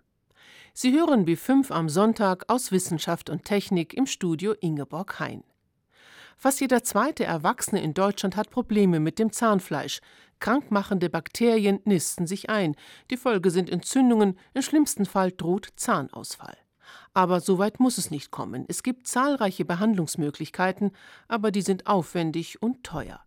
Sie 0.73 0.93
hören 0.93 1.27
B5 1.27 1.73
am 1.73 1.89
Sonntag 1.89 2.45
aus 2.47 2.71
Wissenschaft 2.71 3.29
und 3.29 3.45
Technik 3.45 3.93
im 3.93 4.07
Studio 4.07 4.53
Ingeborg 4.53 5.19
Hein. 5.19 5.43
Fast 6.37 6.61
jeder 6.61 6.85
zweite 6.85 7.25
Erwachsene 7.25 7.83
in 7.83 7.93
Deutschland 7.93 8.37
hat 8.37 8.51
Probleme 8.51 9.01
mit 9.01 9.19
dem 9.19 9.33
Zahnfleisch. 9.33 10.01
Krankmachende 10.39 11.11
Bakterien 11.11 11.81
nisten 11.85 12.29
sich 12.29 12.51
ein. 12.51 12.77
Die 13.11 13.17
Folge 13.17 13.51
sind 13.51 13.69
Entzündungen, 13.69 14.39
im 14.55 14.63
schlimmsten 14.63 15.07
Fall 15.07 15.33
droht 15.33 15.71
Zahnausfall. 15.75 16.57
Aber 17.15 17.41
so 17.41 17.59
weit 17.59 17.81
muss 17.81 17.99
es 17.99 18.13
nicht 18.13 18.31
kommen. 18.31 18.65
Es 18.69 18.85
gibt 18.85 19.09
zahlreiche 19.09 19.65
Behandlungsmöglichkeiten, 19.65 20.93
aber 21.27 21.51
die 21.51 21.63
sind 21.63 21.89
aufwendig 21.89 22.63
und 22.63 22.85
teuer. 22.85 23.27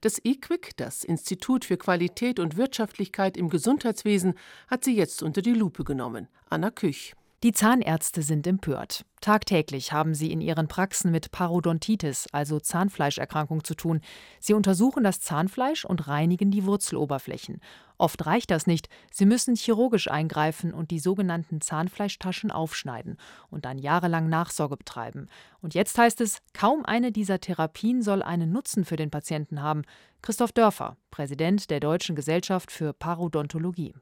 Das 0.00 0.20
IQWIC, 0.24 0.76
das 0.76 1.04
Institut 1.04 1.64
für 1.64 1.76
Qualität 1.76 2.38
und 2.38 2.56
Wirtschaftlichkeit 2.56 3.36
im 3.36 3.48
Gesundheitswesen, 3.48 4.34
hat 4.68 4.84
sie 4.84 4.96
jetzt 4.96 5.22
unter 5.22 5.42
die 5.42 5.54
Lupe 5.54 5.84
genommen. 5.84 6.28
Anna 6.48 6.70
Küch. 6.70 7.14
Die 7.44 7.52
Zahnärzte 7.52 8.22
sind 8.22 8.48
empört. 8.48 9.04
Tagtäglich 9.20 9.92
haben 9.92 10.12
sie 10.12 10.32
in 10.32 10.40
ihren 10.40 10.66
Praxen 10.66 11.12
mit 11.12 11.30
Parodontitis, 11.30 12.26
also 12.32 12.58
Zahnfleischerkrankung, 12.58 13.62
zu 13.62 13.76
tun. 13.76 14.00
Sie 14.40 14.54
untersuchen 14.54 15.04
das 15.04 15.20
Zahnfleisch 15.20 15.84
und 15.84 16.08
reinigen 16.08 16.50
die 16.50 16.66
Wurzeloberflächen. 16.66 17.60
Oft 17.96 18.26
reicht 18.26 18.50
das 18.50 18.66
nicht. 18.66 18.88
Sie 19.12 19.24
müssen 19.24 19.54
chirurgisch 19.54 20.10
eingreifen 20.10 20.74
und 20.74 20.90
die 20.90 20.98
sogenannten 20.98 21.60
Zahnfleischtaschen 21.60 22.50
aufschneiden 22.50 23.16
und 23.50 23.66
dann 23.66 23.78
jahrelang 23.78 24.28
Nachsorge 24.28 24.76
betreiben. 24.76 25.28
Und 25.60 25.74
jetzt 25.74 25.96
heißt 25.96 26.20
es, 26.20 26.38
kaum 26.54 26.84
eine 26.84 27.12
dieser 27.12 27.38
Therapien 27.38 28.02
soll 28.02 28.24
einen 28.24 28.50
Nutzen 28.50 28.84
für 28.84 28.96
den 28.96 29.12
Patienten 29.12 29.62
haben. 29.62 29.82
Christoph 30.22 30.50
Dörfer, 30.50 30.96
Präsident 31.12 31.70
der 31.70 31.78
Deutschen 31.78 32.16
Gesellschaft 32.16 32.72
für 32.72 32.92
Parodontologie. 32.92 33.94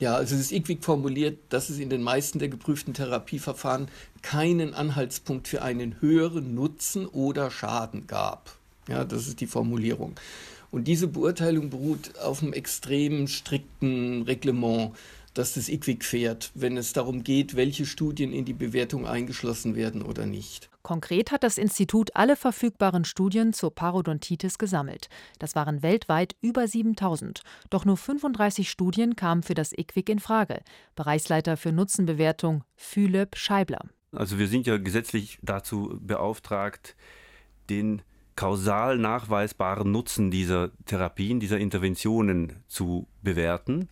Ja, 0.00 0.16
also 0.16 0.34
es 0.34 0.40
ist 0.40 0.52
IQWIC 0.52 0.84
formuliert, 0.84 1.38
dass 1.50 1.70
es 1.70 1.78
in 1.78 1.88
den 1.88 2.02
meisten 2.02 2.38
der 2.38 2.48
geprüften 2.48 2.94
Therapieverfahren 2.94 3.88
keinen 4.22 4.74
Anhaltspunkt 4.74 5.46
für 5.46 5.62
einen 5.62 6.00
höheren 6.00 6.54
Nutzen 6.54 7.06
oder 7.06 7.50
Schaden 7.50 8.06
gab. 8.06 8.56
Ja, 8.88 9.04
das 9.04 9.28
ist 9.28 9.40
die 9.40 9.46
Formulierung. 9.46 10.14
Und 10.72 10.88
diese 10.88 11.06
Beurteilung 11.06 11.70
beruht 11.70 12.18
auf 12.18 12.42
einem 12.42 12.52
extrem 12.52 13.28
strikten 13.28 14.22
Reglement, 14.22 14.92
das 15.32 15.54
das 15.54 15.68
IQWIC 15.68 16.04
fährt, 16.04 16.50
wenn 16.54 16.76
es 16.76 16.92
darum 16.92 17.22
geht, 17.22 17.54
welche 17.54 17.86
Studien 17.86 18.32
in 18.32 18.44
die 18.44 18.52
Bewertung 18.52 19.06
eingeschlossen 19.06 19.76
werden 19.76 20.02
oder 20.02 20.26
nicht. 20.26 20.68
Konkret 20.84 21.32
hat 21.32 21.42
das 21.42 21.56
Institut 21.56 22.14
alle 22.14 22.36
verfügbaren 22.36 23.06
Studien 23.06 23.54
zur 23.54 23.74
Parodontitis 23.74 24.58
gesammelt. 24.58 25.08
Das 25.38 25.56
waren 25.56 25.82
weltweit 25.82 26.36
über 26.42 26.68
7000. 26.68 27.40
Doch 27.70 27.86
nur 27.86 27.96
35 27.96 28.68
Studien 28.68 29.16
kamen 29.16 29.42
für 29.42 29.54
das 29.54 29.72
IQWIC 29.72 30.10
in 30.10 30.18
Frage. 30.18 30.60
Bereichsleiter 30.94 31.56
für 31.56 31.72
Nutzenbewertung 31.72 32.64
Philipp 32.76 33.34
Scheibler. 33.34 33.80
Also 34.12 34.38
wir 34.38 34.46
sind 34.46 34.66
ja 34.66 34.76
gesetzlich 34.76 35.38
dazu 35.40 35.98
beauftragt, 36.02 36.96
den 37.70 38.02
kausal 38.36 38.98
nachweisbaren 38.98 39.90
Nutzen 39.90 40.30
dieser 40.30 40.70
Therapien, 40.84 41.40
dieser 41.40 41.58
Interventionen 41.58 42.62
zu 42.68 43.08
bewerten. 43.22 43.88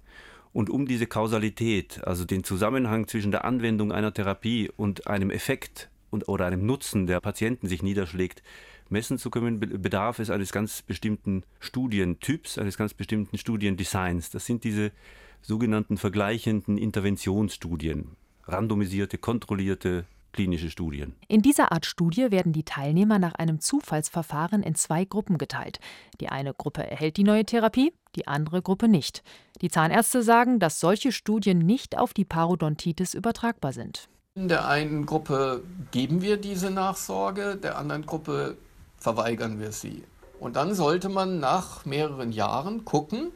Und 0.52 0.68
um 0.68 0.84
diese 0.84 1.06
Kausalität, 1.06 2.04
also 2.04 2.26
den 2.26 2.44
Zusammenhang 2.44 3.08
zwischen 3.08 3.30
der 3.30 3.46
Anwendung 3.46 3.92
einer 3.92 4.12
Therapie 4.12 4.70
und 4.76 5.06
einem 5.06 5.30
Effekt 5.30 5.88
und, 6.12 6.28
oder 6.28 6.46
einem 6.46 6.66
Nutzen 6.66 7.06
der 7.06 7.20
Patienten 7.20 7.66
sich 7.66 7.82
niederschlägt, 7.82 8.42
messen 8.88 9.18
zu 9.18 9.30
können, 9.30 9.58
bedarf 9.58 10.18
es 10.18 10.30
eines 10.30 10.52
ganz 10.52 10.82
bestimmten 10.82 11.44
Studientyps, 11.58 12.58
eines 12.58 12.76
ganz 12.76 12.94
bestimmten 12.94 13.38
Studiendesigns. 13.38 14.30
Das 14.30 14.46
sind 14.46 14.64
diese 14.64 14.92
sogenannten 15.40 15.96
vergleichenden 15.96 16.78
Interventionsstudien, 16.78 18.16
randomisierte, 18.44 19.18
kontrollierte 19.18 20.04
klinische 20.32 20.70
Studien. 20.70 21.14
In 21.28 21.42
dieser 21.42 21.72
Art 21.72 21.86
Studie 21.86 22.30
werden 22.30 22.52
die 22.52 22.64
Teilnehmer 22.64 23.18
nach 23.18 23.34
einem 23.34 23.60
Zufallsverfahren 23.60 24.62
in 24.62 24.74
zwei 24.74 25.04
Gruppen 25.04 25.38
geteilt. 25.38 25.78
Die 26.20 26.28
eine 26.28 26.54
Gruppe 26.54 26.88
erhält 26.88 27.16
die 27.18 27.24
neue 27.24 27.44
Therapie, 27.44 27.92
die 28.16 28.26
andere 28.26 28.62
Gruppe 28.62 28.88
nicht. 28.88 29.22
Die 29.60 29.68
Zahnärzte 29.68 30.22
sagen, 30.22 30.58
dass 30.58 30.80
solche 30.80 31.12
Studien 31.12 31.58
nicht 31.58 31.98
auf 31.98 32.14
die 32.14 32.24
Parodontitis 32.24 33.14
übertragbar 33.14 33.72
sind. 33.72 34.08
In 34.34 34.48
der 34.48 34.66
einen 34.66 35.04
Gruppe 35.04 35.62
geben 35.90 36.22
wir 36.22 36.38
diese 36.38 36.70
Nachsorge, 36.70 37.56
der 37.56 37.76
anderen 37.76 38.06
Gruppe 38.06 38.56
verweigern 38.96 39.60
wir 39.60 39.72
sie. 39.72 40.04
Und 40.40 40.56
dann 40.56 40.74
sollte 40.74 41.10
man 41.10 41.38
nach 41.38 41.84
mehreren 41.84 42.32
Jahren 42.32 42.86
gucken, 42.86 43.30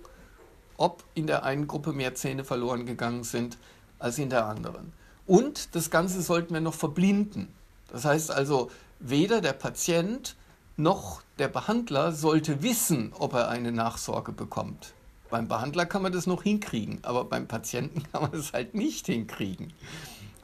ob 0.79 1.05
in 1.13 1.27
der 1.27 1.45
einen 1.45 1.67
Gruppe 1.67 1.93
mehr 1.93 2.15
Zähne 2.15 2.45
verloren 2.45 2.87
gegangen 2.87 3.25
sind 3.25 3.59
als 3.99 4.17
in 4.17 4.31
der 4.31 4.47
anderen. 4.47 4.95
Und 5.27 5.75
das 5.75 5.91
Ganze 5.91 6.23
sollten 6.23 6.55
wir 6.55 6.63
noch 6.63 6.73
verblinden. 6.73 7.49
Das 7.93 8.07
heißt 8.07 8.31
also, 8.31 8.71
weder 8.99 9.43
der 9.43 9.53
Patient 9.53 10.35
noch 10.79 11.21
der 11.39 11.49
Behandler 11.49 12.13
sollte 12.13 12.63
wissen, 12.63 13.13
ob 13.19 13.35
er 13.35 13.51
eine 13.51 13.71
Nachsorge 13.71 14.33
bekommt. 14.33 14.95
Beim 15.29 15.47
Behandler 15.47 15.85
kann 15.85 16.01
man 16.01 16.13
das 16.13 16.27
noch 16.27 16.43
hinkriegen, 16.43 17.01
aber 17.03 17.25
beim 17.25 17.49
Patienten 17.49 18.03
kann 18.13 18.23
man 18.23 18.33
das 18.33 18.55
halt 18.55 18.75
nicht 18.75 19.05
hinkriegen. 19.07 19.75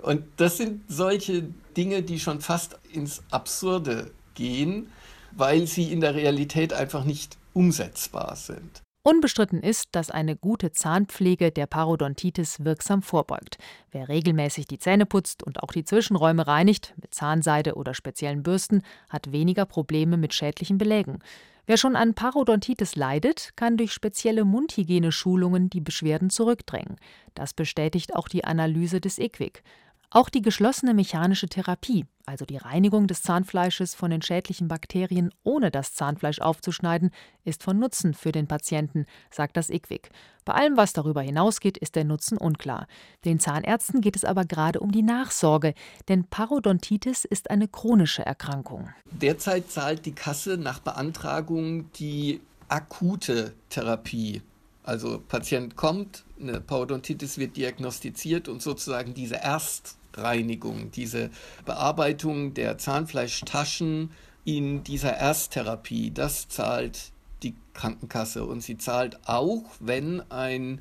Und 0.02 0.24
das 0.36 0.56
sind 0.56 0.82
solche 0.88 1.44
Dinge, 1.76 2.02
die 2.02 2.18
schon 2.18 2.40
fast 2.40 2.78
ins 2.92 3.22
Absurde 3.30 4.10
gehen, 4.34 4.90
weil 5.32 5.66
sie 5.66 5.92
in 5.92 6.00
der 6.00 6.14
Realität 6.14 6.72
einfach 6.72 7.04
nicht 7.04 7.38
umsetzbar 7.54 8.36
sind. 8.36 8.82
Unbestritten 9.04 9.62
ist, 9.62 9.88
dass 9.92 10.12
eine 10.12 10.36
gute 10.36 10.70
Zahnpflege 10.70 11.50
der 11.50 11.66
Parodontitis 11.66 12.64
wirksam 12.64 13.02
vorbeugt. 13.02 13.58
Wer 13.90 14.08
regelmäßig 14.08 14.66
die 14.66 14.78
Zähne 14.78 15.06
putzt 15.06 15.42
und 15.42 15.60
auch 15.60 15.72
die 15.72 15.84
Zwischenräume 15.84 16.46
reinigt, 16.46 16.94
mit 17.02 17.12
Zahnseide 17.12 17.74
oder 17.74 17.94
speziellen 17.94 18.44
Bürsten, 18.44 18.82
hat 19.08 19.32
weniger 19.32 19.66
Probleme 19.66 20.16
mit 20.16 20.34
schädlichen 20.34 20.78
Belägen. 20.78 21.18
Wer 21.66 21.78
schon 21.78 21.96
an 21.96 22.14
Parodontitis 22.14 22.94
leidet, 22.94 23.50
kann 23.56 23.76
durch 23.76 23.92
spezielle 23.92 24.44
Mundhygieneschulungen 24.44 25.68
die 25.68 25.80
Beschwerden 25.80 26.30
zurückdrängen. 26.30 26.96
Das 27.34 27.54
bestätigt 27.54 28.14
auch 28.14 28.28
die 28.28 28.44
Analyse 28.44 29.00
des 29.00 29.18
EQUIC. 29.18 29.64
Auch 30.14 30.28
die 30.28 30.42
geschlossene 30.42 30.92
mechanische 30.92 31.48
Therapie, 31.48 32.04
also 32.26 32.44
die 32.44 32.58
Reinigung 32.58 33.06
des 33.06 33.22
Zahnfleisches 33.22 33.94
von 33.94 34.10
den 34.10 34.20
schädlichen 34.20 34.68
Bakterien, 34.68 35.32
ohne 35.42 35.70
das 35.70 35.94
Zahnfleisch 35.94 36.38
aufzuschneiden, 36.38 37.12
ist 37.44 37.62
von 37.62 37.78
Nutzen 37.78 38.12
für 38.12 38.30
den 38.30 38.46
Patienten, 38.46 39.06
sagt 39.30 39.56
das 39.56 39.70
IQWIC. 39.70 40.10
Bei 40.44 40.52
allem, 40.52 40.76
was 40.76 40.92
darüber 40.92 41.22
hinausgeht, 41.22 41.78
ist 41.78 41.96
der 41.96 42.04
Nutzen 42.04 42.36
unklar. 42.36 42.88
Den 43.24 43.40
Zahnärzten 43.40 44.02
geht 44.02 44.14
es 44.14 44.26
aber 44.26 44.44
gerade 44.44 44.80
um 44.80 44.92
die 44.92 45.00
Nachsorge, 45.00 45.72
denn 46.08 46.24
Parodontitis 46.24 47.24
ist 47.24 47.48
eine 47.48 47.66
chronische 47.66 48.26
Erkrankung. 48.26 48.90
Derzeit 49.10 49.70
zahlt 49.70 50.04
die 50.04 50.14
Kasse 50.14 50.58
nach 50.58 50.80
Beantragung 50.80 51.90
die 51.92 52.42
akute 52.68 53.54
Therapie. 53.70 54.42
Also 54.82 55.22
Patient 55.26 55.74
kommt, 55.74 56.24
eine 56.38 56.60
Parodontitis 56.60 57.38
wird 57.38 57.56
diagnostiziert 57.56 58.48
und 58.48 58.60
sozusagen 58.60 59.14
diese 59.14 59.36
Erst 59.36 59.96
Reinigung, 60.14 60.90
diese 60.90 61.30
Bearbeitung 61.64 62.54
der 62.54 62.78
Zahnfleischtaschen 62.78 64.10
in 64.44 64.84
dieser 64.84 65.12
Ersttherapie, 65.12 66.10
das 66.10 66.48
zahlt 66.48 67.12
die 67.42 67.54
Krankenkasse 67.74 68.44
und 68.44 68.60
sie 68.60 68.78
zahlt 68.78 69.18
auch, 69.26 69.64
wenn 69.80 70.22
ein 70.30 70.80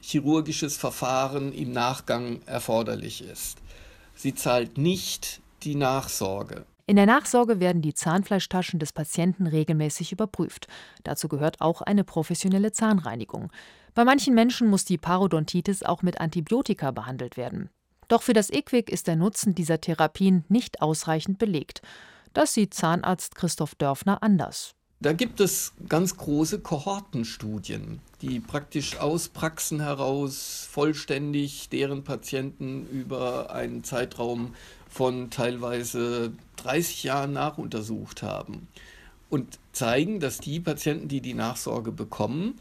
chirurgisches 0.00 0.76
Verfahren 0.76 1.52
im 1.52 1.72
Nachgang 1.72 2.40
erforderlich 2.46 3.22
ist. 3.22 3.58
Sie 4.14 4.34
zahlt 4.34 4.78
nicht 4.78 5.40
die 5.62 5.74
Nachsorge. 5.74 6.64
In 6.86 6.96
der 6.96 7.06
Nachsorge 7.06 7.60
werden 7.60 7.80
die 7.80 7.94
Zahnfleischtaschen 7.94 8.80
des 8.80 8.92
Patienten 8.92 9.46
regelmäßig 9.46 10.12
überprüft. 10.12 10.66
Dazu 11.04 11.28
gehört 11.28 11.60
auch 11.60 11.80
eine 11.80 12.02
professionelle 12.02 12.72
Zahnreinigung. 12.72 13.50
Bei 13.94 14.04
manchen 14.04 14.34
Menschen 14.34 14.68
muss 14.68 14.84
die 14.84 14.98
Parodontitis 14.98 15.82
auch 15.84 16.02
mit 16.02 16.20
Antibiotika 16.20 16.90
behandelt 16.90 17.36
werden. 17.36 17.70
Doch 18.08 18.22
für 18.22 18.32
das 18.32 18.50
EQUIC 18.50 18.90
ist 18.90 19.06
der 19.06 19.16
Nutzen 19.16 19.54
dieser 19.54 19.80
Therapien 19.80 20.44
nicht 20.48 20.82
ausreichend 20.82 21.38
belegt. 21.38 21.82
Das 22.34 22.54
sieht 22.54 22.74
Zahnarzt 22.74 23.34
Christoph 23.34 23.74
Dörfner 23.74 24.22
anders. 24.22 24.74
Da 25.02 25.12
gibt 25.12 25.40
es 25.40 25.72
ganz 25.88 26.16
große 26.16 26.60
Kohortenstudien, 26.60 28.00
die 28.20 28.38
praktisch 28.38 29.00
aus 29.00 29.28
Praxen 29.28 29.80
heraus 29.80 30.68
vollständig 30.70 31.68
deren 31.70 32.04
Patienten 32.04 32.86
über 32.86 33.52
einen 33.52 33.82
Zeitraum 33.82 34.54
von 34.88 35.30
teilweise 35.30 36.32
30 36.58 37.02
Jahren 37.02 37.32
nachuntersucht 37.32 38.22
haben 38.22 38.68
und 39.28 39.58
zeigen, 39.72 40.20
dass 40.20 40.38
die 40.38 40.60
Patienten, 40.60 41.08
die 41.08 41.20
die 41.20 41.34
Nachsorge 41.34 41.90
bekommen, 41.90 42.54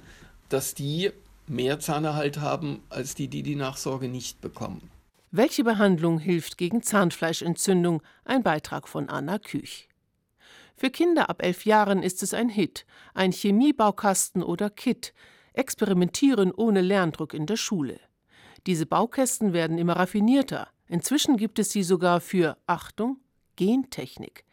dass 0.49 0.73
die 0.73 1.11
mehr 1.45 1.79
Zahnerhalt 1.79 2.39
haben 2.39 2.79
als 2.89 3.13
die, 3.13 3.27
die 3.27 3.43
die 3.43 3.55
Nachsorge 3.55 4.07
nicht 4.07 4.41
bekommen. 4.41 4.89
Welche 5.33 5.63
Behandlung 5.63 6.19
hilft 6.19 6.57
gegen 6.57 6.83
Zahnfleischentzündung? 6.83 8.03
Ein 8.25 8.43
Beitrag 8.43 8.89
von 8.89 9.07
Anna 9.07 9.39
Küch. 9.39 9.87
Für 10.75 10.89
Kinder 10.89 11.29
ab 11.29 11.41
elf 11.41 11.63
Jahren 11.63 12.03
ist 12.03 12.21
es 12.21 12.33
ein 12.33 12.49
Hit, 12.49 12.85
ein 13.13 13.31
Chemiebaukasten 13.31 14.43
oder 14.43 14.69
Kit. 14.69 15.13
Experimentieren 15.53 16.51
ohne 16.51 16.81
Lerndruck 16.81 17.33
in 17.33 17.45
der 17.45 17.55
Schule. 17.55 18.01
Diese 18.67 18.85
Baukästen 18.85 19.53
werden 19.53 19.77
immer 19.77 19.93
raffinierter. 19.93 20.67
Inzwischen 20.89 21.37
gibt 21.37 21.59
es 21.59 21.71
sie 21.71 21.83
sogar 21.83 22.19
für, 22.19 22.57
Achtung, 22.67 23.21
Gentechnik. 23.55 24.43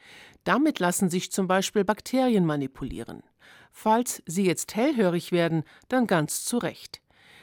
Damit 0.44 0.78
lassen 0.78 1.10
sich 1.10 1.32
zum 1.32 1.48
Beispiel 1.48 1.82
Bakterien 1.82 2.46
manipulieren. 2.46 3.24
Falls 3.72 4.22
Sie 4.26 4.46
jetzt 4.46 4.76
hellhörig 4.76 5.32
werden, 5.32 5.64
dann 5.88 6.06
ganz 6.06 6.44
zu 6.44 6.58
Recht. 6.58 7.00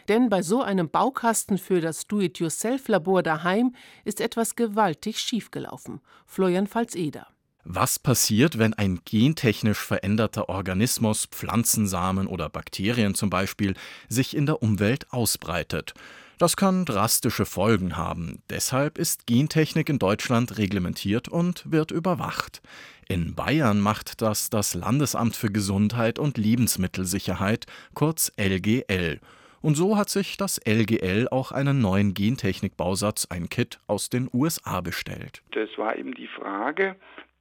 Denn 0.08 0.30
bei 0.30 0.42
so 0.42 0.62
einem 0.62 0.90
Baukasten 0.90 1.58
für 1.58 1.82
das 1.82 2.08
Do-it-yourself-Labor 2.08 3.24
daheim 3.24 3.76
ist 4.04 4.22
etwas 4.22 4.56
gewaltig 4.56 5.20
schiefgelaufen. 5.20 6.02
Florian 6.26 6.68
Pfalz-Eder. 6.68 7.28
Was 7.68 7.98
passiert, 7.98 8.60
wenn 8.60 8.76
ein 8.76 9.00
gentechnisch 9.06 9.80
veränderter 9.80 10.50
Organismus, 10.50 11.26
Pflanzensamen 11.26 12.28
oder 12.28 12.48
Bakterien 12.48 13.16
zum 13.16 13.32
Beispiel, 13.32 13.74
sich 14.08 14.38
in 14.38 14.46
der 14.46 14.62
Umwelt 14.62 15.12
ausbreitet? 15.12 15.96
Das 16.38 16.58
kann 16.58 16.86
drastische 16.86 17.46
Folgen 17.46 17.98
haben. 17.98 18.44
Deshalb 18.52 19.00
ist 19.00 19.26
Gentechnik 19.26 19.90
in 19.90 19.98
Deutschland 19.98 20.60
reglementiert 20.60 21.28
und 21.28 21.64
wird 21.72 21.90
überwacht. 21.90 22.62
In 23.08 23.34
Bayern 23.34 23.80
macht 23.80 24.22
das 24.22 24.52
das 24.52 24.76
Landesamt 24.76 25.36
für 25.36 25.50
Gesundheit 25.50 26.20
und 26.20 26.38
Lebensmittelsicherheit, 26.38 27.66
kurz 27.96 28.32
LGL. 28.38 29.22
Und 29.66 29.74
so 29.74 29.98
hat 29.98 30.12
sich 30.12 30.38
das 30.38 30.62
LGL 30.64 31.28
auch 31.32 31.52
einen 31.52 31.82
neuen 31.82 32.14
Gentechnikbausatz, 32.14 33.26
ein 33.32 33.50
Kit 33.50 33.80
aus 33.88 34.12
den 34.12 34.30
USA 34.32 34.82
bestellt. 34.82 35.42
Das 35.54 35.70
war 35.78 35.96
eben 35.98 36.14
die 36.14 36.28
Frage, 36.28 36.96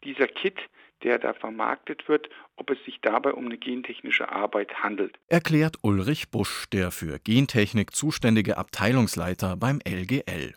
dieser 0.05 0.27
Kit, 0.29 0.57
der 1.03 1.19
da 1.19 1.35
vermarktet 1.35 2.09
wird, 2.09 2.31
ob 2.57 2.71
es 2.71 2.83
sich 2.87 2.99
dabei 3.03 3.35
um 3.35 3.45
eine 3.45 3.59
gentechnische 3.59 4.33
Arbeit 4.33 4.73
handelt. 4.83 5.19
Erklärt 5.29 5.77
Ulrich 5.83 6.31
Busch, 6.31 6.65
der 6.73 6.93
für 6.93 7.19
Gentechnik 7.19 7.95
zuständige 7.95 8.57
Abteilungsleiter 8.57 9.59
beim 9.59 9.81
LGL. 9.87 10.55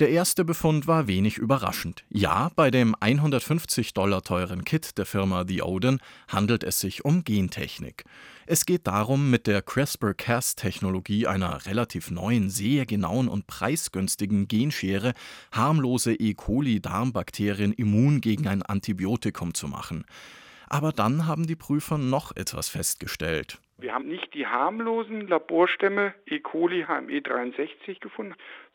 Der 0.00 0.08
erste 0.08 0.44
Befund 0.44 0.88
war 0.88 1.06
wenig 1.06 1.38
überraschend. 1.38 2.04
Ja, 2.08 2.50
bei 2.56 2.72
dem 2.72 2.96
150 2.98 3.94
Dollar 3.94 4.22
teuren 4.22 4.64
Kit 4.64 4.98
der 4.98 5.06
Firma 5.06 5.44
The 5.46 5.62
Odin 5.62 6.00
handelt 6.26 6.64
es 6.64 6.80
sich 6.80 7.04
um 7.04 7.22
Gentechnik. 7.22 8.02
Es 8.44 8.66
geht 8.66 8.88
darum, 8.88 9.30
mit 9.30 9.46
der 9.46 9.62
CRISPR-Cas-Technologie 9.62 11.28
einer 11.28 11.64
relativ 11.66 12.10
neuen, 12.10 12.50
sehr 12.50 12.86
genauen 12.86 13.28
und 13.28 13.46
preisgünstigen 13.46 14.48
Genschere 14.48 15.12
harmlose 15.52 16.12
E. 16.14 16.34
coli-Darmbakterien 16.34 17.72
immun 17.72 18.20
gegen 18.20 18.48
ein 18.48 18.62
Antibiotikum 18.62 19.54
zu 19.54 19.68
machen. 19.68 20.04
Aber 20.68 20.90
dann 20.90 21.28
haben 21.28 21.46
die 21.46 21.54
Prüfer 21.54 21.98
noch 21.98 22.34
etwas 22.34 22.68
festgestellt. 22.68 23.60
Wir 23.78 23.92
haben 23.92 24.08
nicht 24.08 24.34
die 24.34 24.46
harmlosen 24.46 25.28
Laborstämme 25.28 26.14
E. 26.26 26.40
coli 26.40 26.84
HME63 26.84 28.00
gefunden, 28.00 28.34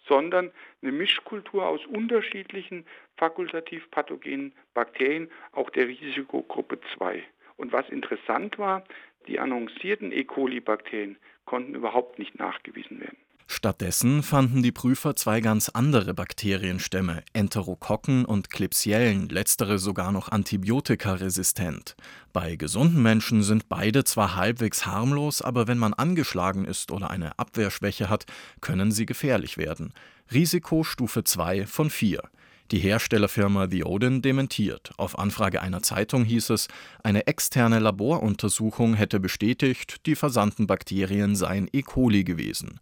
sondern 0.09 0.51
eine 0.81 0.91
Mischkultur 0.91 1.65
aus 1.65 1.85
unterschiedlichen 1.85 2.85
fakultativ 3.15 3.89
pathogenen 3.91 4.53
Bakterien, 4.73 5.29
auch 5.53 5.69
der 5.69 5.87
Risikogruppe 5.87 6.79
2. 6.97 7.23
Und 7.55 7.71
was 7.71 7.87
interessant 7.89 8.57
war, 8.57 8.83
die 9.27 9.39
annoncierten 9.39 10.11
E. 10.11 10.25
coli-Bakterien 10.25 11.17
konnten 11.45 11.75
überhaupt 11.75 12.19
nicht 12.19 12.37
nachgewiesen 12.37 12.99
werden. 12.99 13.17
Stattdessen 13.51 14.21
fanden 14.21 14.61
die 14.61 14.71
Prüfer 14.71 15.15
zwei 15.15 15.41
ganz 15.41 15.69
andere 15.69 16.13
Bakterienstämme, 16.13 17.23
Enterokokken 17.33 18.23
und 18.23 18.51
Klebsiellen, 18.51 19.27
letztere 19.27 19.79
sogar 19.79 20.11
noch 20.11 20.29
antibiotikaresistent. 20.29 21.95
Bei 22.31 22.55
gesunden 22.55 23.01
Menschen 23.01 23.41
sind 23.41 23.67
beide 23.67 24.03
zwar 24.03 24.35
halbwegs 24.35 24.85
harmlos, 24.85 25.41
aber 25.41 25.67
wenn 25.67 25.79
man 25.79 25.95
angeschlagen 25.95 26.63
ist 26.63 26.91
oder 26.91 27.09
eine 27.09 27.39
Abwehrschwäche 27.39 28.07
hat, 28.07 28.27
können 28.61 28.91
sie 28.91 29.07
gefährlich 29.07 29.57
werden. 29.57 29.93
Risikostufe 30.31 31.23
2 31.23 31.65
von 31.65 31.89
4. 31.89 32.21
Die 32.69 32.79
Herstellerfirma 32.79 33.67
The 33.67 33.83
Odin 33.83 34.21
dementiert. 34.21 34.91
Auf 34.97 35.17
Anfrage 35.17 35.63
einer 35.63 35.81
Zeitung 35.81 36.23
hieß 36.23 36.51
es, 36.51 36.67
eine 37.01 37.25
externe 37.25 37.79
Laboruntersuchung 37.79 38.93
hätte 38.93 39.19
bestätigt, 39.19 40.05
die 40.05 40.15
versandten 40.15 40.67
Bakterien 40.67 41.35
seien 41.35 41.67
E. 41.73 41.81
coli 41.81 42.23
gewesen. 42.23 42.79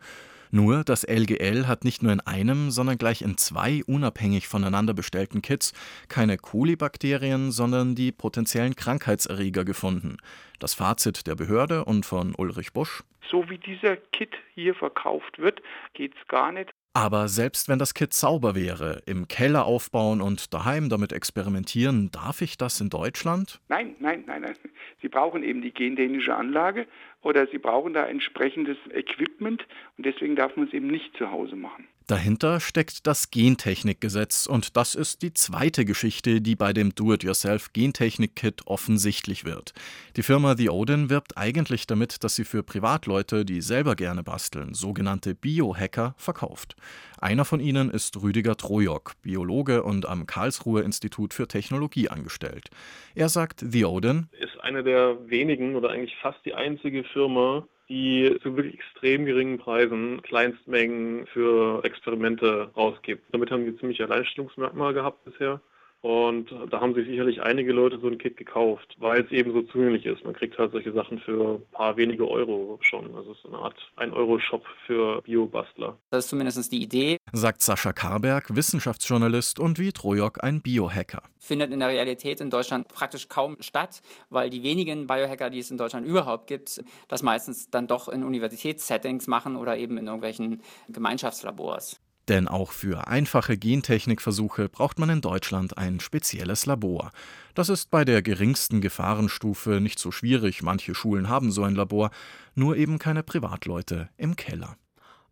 Nur 0.51 0.83
das 0.83 1.03
LGL 1.03 1.67
hat 1.67 1.83
nicht 1.83 2.03
nur 2.03 2.11
in 2.11 2.19
einem, 2.21 2.71
sondern 2.71 2.97
gleich 2.97 3.21
in 3.21 3.37
zwei 3.37 3.81
unabhängig 3.85 4.47
voneinander 4.47 4.93
bestellten 4.93 5.41
Kits 5.41 5.73
keine 6.07 6.37
Kolibakterien, 6.37 7.51
sondern 7.51 7.95
die 7.95 8.11
potenziellen 8.11 8.75
Krankheitserreger 8.75 9.65
gefunden. 9.65 10.17
Das 10.59 10.73
Fazit 10.73 11.27
der 11.27 11.35
Behörde 11.35 11.85
und 11.85 12.05
von 12.05 12.33
Ulrich 12.35 12.73
Busch. 12.73 13.03
So 13.29 13.49
wie 13.49 13.57
dieser 13.57 13.97
Kit 13.97 14.35
hier 14.53 14.73
verkauft 14.73 15.37
wird, 15.39 15.61
geht 15.93 16.13
es 16.15 16.27
gar 16.27 16.51
nicht. 16.51 16.71
Aber 16.97 17.27
selbst 17.27 17.69
wenn 17.69 17.77
das 17.77 17.93
Kit 17.93 18.11
sauber 18.11 18.55
wäre, 18.55 19.03
im 19.05 19.27
Keller 19.27 19.65
aufbauen 19.67 20.19
und 20.19 20.51
daheim 20.51 20.89
damit 20.89 21.13
experimentieren, 21.13 22.09
darf 22.09 22.41
ich 22.41 22.57
das 22.57 22.81
in 22.81 22.89
Deutschland? 22.89 23.59
Nein, 23.69 23.95
nein, 23.99 24.23
nein, 24.25 24.41
nein. 24.41 24.55
Sie 24.99 25.07
brauchen 25.07 25.43
eben 25.43 25.61
die 25.61 25.71
gentechnische 25.71 26.35
Anlage 26.35 26.87
oder 27.21 27.45
Sie 27.51 27.59
brauchen 27.59 27.93
da 27.93 28.07
entsprechendes 28.07 28.77
Equipment 28.89 29.67
und 29.97 30.07
deswegen 30.07 30.35
darf 30.35 30.55
man 30.55 30.65
es 30.65 30.73
eben 30.73 30.87
nicht 30.87 31.15
zu 31.17 31.29
Hause 31.29 31.55
machen. 31.55 31.87
Dahinter 32.07 32.61
steckt 32.61 33.05
das 33.05 33.31
Gentechnikgesetz 33.31 34.45
und 34.45 34.77
das 34.77 34.95
ist 34.95 35.23
die 35.23 35.33
zweite 35.33 35.83
Geschichte, 35.83 36.39
die 36.39 36.55
bei 36.55 36.71
dem 36.71 36.95
Do-it-yourself 36.95 37.73
Gentechnik-Kit 37.73 38.61
offensichtlich 38.65 39.43
wird. 39.43 39.73
Die 40.15 40.23
Firma 40.23 40.55
The 40.55 40.69
Odin 40.69 41.09
wirbt 41.09 41.37
eigentlich 41.37 41.85
damit, 41.85 42.23
dass 42.23 42.35
sie 42.35 42.45
für 42.45 42.63
Privatleute, 42.63 43.43
die 43.43 43.59
selber 43.59 43.97
gerne 43.97 44.23
basteln, 44.23 44.73
sogenannte 44.73 45.35
Biohacker, 45.35 46.15
verkauft. 46.17 46.77
Einer 47.19 47.43
von 47.43 47.59
ihnen 47.59 47.89
ist 47.89 48.21
Rüdiger 48.21 48.55
Trojok, 48.55 49.21
Biologe 49.21 49.83
und 49.83 50.07
am 50.07 50.25
Karlsruher 50.25 50.85
Institut 50.85 51.33
für 51.33 51.49
Technologie 51.49 52.07
angestellt. 52.07 52.69
Er 53.15 53.27
sagt, 53.27 53.59
The 53.67 53.83
Odin 53.83 54.27
ist 54.39 54.57
eine 54.61 54.81
der 54.81 55.17
wenigen 55.27 55.75
oder 55.75 55.89
eigentlich 55.89 56.15
fast 56.21 56.39
die 56.45 56.53
einzige 56.53 57.03
Firma, 57.03 57.67
die 57.89 58.37
zu 58.41 58.55
wirklich 58.55 58.75
extrem 58.75 59.25
geringen 59.25 59.57
Preisen 59.57 60.21
Kleinstmengen 60.21 61.25
für 61.27 61.83
Experimente 61.83 62.69
rausgibt. 62.75 63.23
Damit 63.31 63.51
haben 63.51 63.65
wir 63.65 63.77
ziemlich 63.77 64.01
Alleinstellungsmerkmal 64.01 64.93
gehabt 64.93 65.23
bisher. 65.23 65.61
Und 66.01 66.49
da 66.69 66.79
haben 66.79 66.93
sich 66.93 67.07
sicherlich 67.07 67.41
einige 67.41 67.73
Leute 67.73 67.99
so 67.99 68.07
ein 68.07 68.17
Kit 68.17 68.37
gekauft, 68.37 68.95
weil 68.99 69.25
es 69.25 69.31
eben 69.31 69.51
so 69.51 69.63
zugänglich 69.63 70.05
ist. 70.05 70.23
Man 70.23 70.33
kriegt 70.33 70.57
halt 70.57 70.71
solche 70.71 70.93
Sachen 70.93 71.19
für 71.19 71.55
ein 71.55 71.71
paar 71.71 71.97
wenige 71.97 72.27
Euro 72.27 72.77
schon. 72.81 73.13
Also 73.15 73.31
es 73.31 73.39
ist 73.39 73.45
eine 73.47 73.57
Art 73.57 73.75
1-Euro-Shop 73.97 74.63
für 74.85 75.21
Biobastler. 75.23 75.97
Das 76.11 76.25
ist 76.25 76.29
zumindest 76.29 76.71
die 76.71 76.83
Idee. 76.83 77.17
Sagt 77.33 77.61
Sascha 77.61 77.93
Karberg, 77.93 78.55
Wissenschaftsjournalist 78.55 79.59
und 79.59 79.79
wie 79.79 79.91
Trojok 79.91 80.43
ein 80.43 80.61
Biohacker. 80.61 81.23
Findet 81.39 81.71
in 81.71 81.79
der 81.79 81.89
Realität 81.89 82.41
in 82.41 82.49
Deutschland 82.49 82.87
praktisch 82.87 83.27
kaum 83.27 83.57
statt, 83.59 84.01
weil 84.29 84.49
die 84.49 84.63
wenigen 84.63 85.07
Biohacker, 85.07 85.49
die 85.49 85.59
es 85.59 85.71
in 85.71 85.77
Deutschland 85.77 86.05
überhaupt 86.05 86.47
gibt, 86.47 86.83
das 87.07 87.23
meistens 87.23 87.69
dann 87.69 87.87
doch 87.87 88.07
in 88.07 88.23
Universitätssettings 88.23 89.27
machen 89.27 89.55
oder 89.55 89.77
eben 89.77 89.97
in 89.97 90.05
irgendwelchen 90.05 90.61
Gemeinschaftslabors. 90.89 91.99
Denn 92.27 92.47
auch 92.47 92.71
für 92.71 93.07
einfache 93.07 93.57
Gentechnikversuche 93.57 94.67
braucht 94.67 94.99
man 94.99 95.09
in 95.09 95.21
Deutschland 95.21 95.77
ein 95.77 95.99
spezielles 96.01 96.65
Labor. 96.65 97.11
Das 97.53 97.69
ist 97.69 97.89
bei 97.89 98.03
der 98.03 98.21
geringsten 98.21 98.81
Gefahrenstufe 98.81 99.79
nicht 99.79 99.97
so 99.97 100.11
schwierig, 100.11 100.61
manche 100.61 100.93
Schulen 100.93 101.29
haben 101.29 101.51
so 101.51 101.63
ein 101.63 101.75
Labor, 101.75 102.11
nur 102.53 102.75
eben 102.75 102.99
keine 102.99 103.23
Privatleute 103.23 104.09
im 104.17 104.35
Keller. 104.35 104.75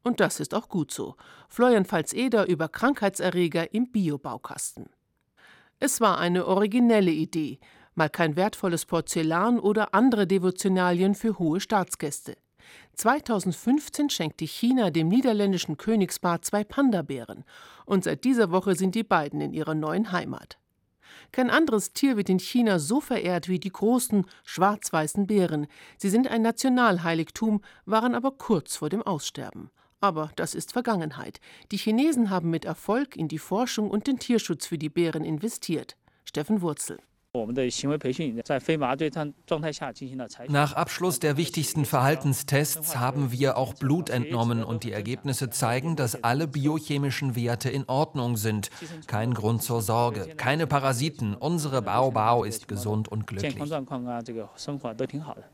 Und 0.04 0.20
das 0.20 0.40
ist 0.40 0.54
auch 0.54 0.70
gut 0.70 0.92
so. 0.92 1.16
Florian 1.50 1.84
Pfalz-Eder 1.84 2.48
über 2.48 2.70
Krankheitserreger 2.70 3.74
im 3.74 3.92
Biobaukasten. 3.92 4.86
Es 5.80 6.00
war 6.00 6.20
eine 6.20 6.46
originelle 6.46 7.12
Idee, 7.12 7.60
mal 7.96 8.10
kein 8.10 8.36
wertvolles 8.36 8.86
Porzellan 8.86 9.60
oder 9.60 9.94
andere 9.94 10.28
Devotionalien 10.28 11.16
für 11.16 11.40
hohe 11.40 11.60
Staatsgäste. 11.60 12.38
2015 12.96 14.10
schenkte 14.10 14.46
China 14.46 14.90
dem 14.90 15.08
niederländischen 15.08 15.78
Königspaar 15.78 16.42
zwei 16.42 16.64
Panda-Bären 16.64 17.44
und 17.86 18.04
seit 18.04 18.24
dieser 18.24 18.52
Woche 18.52 18.76
sind 18.76 18.96
die 18.96 19.04
beiden 19.04 19.42
in 19.42 19.54
ihrer 19.54 19.76
neuen 19.76 20.12
Heimat. 20.12 20.58
Kein 21.32 21.50
anderes 21.50 21.94
Tier 21.94 22.18
wird 22.18 22.30
in 22.30 22.40
China 22.40 22.80
so 22.80 23.02
verehrt 23.02 23.48
wie 23.48 23.60
die 23.60 23.72
großen 23.72 24.26
schwarz-weißen 24.44 25.28
Bären. 25.28 25.68
Sie 25.98 26.10
sind 26.10 26.28
ein 26.28 26.42
Nationalheiligtum, 26.42 27.62
waren 27.86 28.16
aber 28.16 28.32
kurz 28.32 28.78
vor 28.78 28.90
dem 28.90 29.02
Aussterben. 29.02 29.70
Aber 30.02 30.32
das 30.36 30.56
ist 30.56 30.74
Vergangenheit. 30.74 31.40
Die 31.72 31.78
Chinesen 31.78 32.30
haben 32.30 32.50
mit 32.50 32.66
Erfolg 32.66 33.16
in 33.16 33.28
die 33.28 33.40
Forschung 33.40 33.90
und 33.90 34.08
den 34.08 34.20
Tierschutz 34.20 34.66
für 34.66 34.78
die 34.78 34.90
Bären 34.90 35.24
investiert. 35.24 35.96
Steffen 36.26 36.62
Wurzel 36.62 37.00
Nach 40.50 40.74
Abschluss 40.74 41.20
der 41.20 41.38
wichtigsten 41.38 41.86
Verhaltenstests 41.86 42.98
haben 42.98 43.32
wir 43.32 43.58
auch 43.58 43.74
Blut 43.74 44.10
entnommen 44.10 44.64
und 44.64 44.84
die 44.84 44.92
Ergebnisse 44.92 45.50
zeigen, 45.50 45.96
dass 45.96 46.24
alle 46.24 46.48
biochemischen 46.48 47.36
Werte 47.36 47.70
in 47.70 47.86
Ordnung 47.88 48.38
sind. 48.38 48.70
Kein 49.08 49.34
Grund 49.34 49.64
zur 49.64 49.82
Sorge, 49.82 50.36
keine 50.38 50.68
Parasiten. 50.68 51.36
Unsere 51.36 51.82
Bao 51.82 52.12
Bao 52.12 52.44
ist 52.44 52.68
gesund 52.68 53.08
und 53.08 53.28
glücklich. 53.28 53.56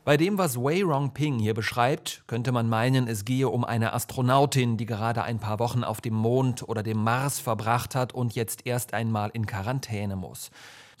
Bei 0.04 0.16
dem, 0.16 0.38
was 0.38 0.56
Wei 0.56 0.82
Rongping 0.82 1.38
hier 1.38 1.54
beschreibt, 1.54 2.24
könnte 2.26 2.52
man 2.52 2.68
meinen, 2.68 3.08
es 3.08 3.24
gehe 3.24 3.48
um 3.48 3.64
eine 3.64 3.92
Astronautin, 3.92 4.76
die 4.76 4.86
gerade 4.86 5.22
ein 5.22 5.38
paar 5.38 5.58
Wochen 5.58 5.84
auf 5.84 6.00
dem 6.00 6.14
Mond 6.14 6.68
oder 6.68 6.82
dem 6.82 6.98
Mars 6.98 7.40
verbracht 7.40 7.94
hat 7.94 8.12
und 8.12 8.34
jetzt 8.34 8.66
erst 8.66 8.94
einmal 8.94 9.30
in 9.32 9.46
Quarantäne 9.46 10.16
muss. 10.16 10.50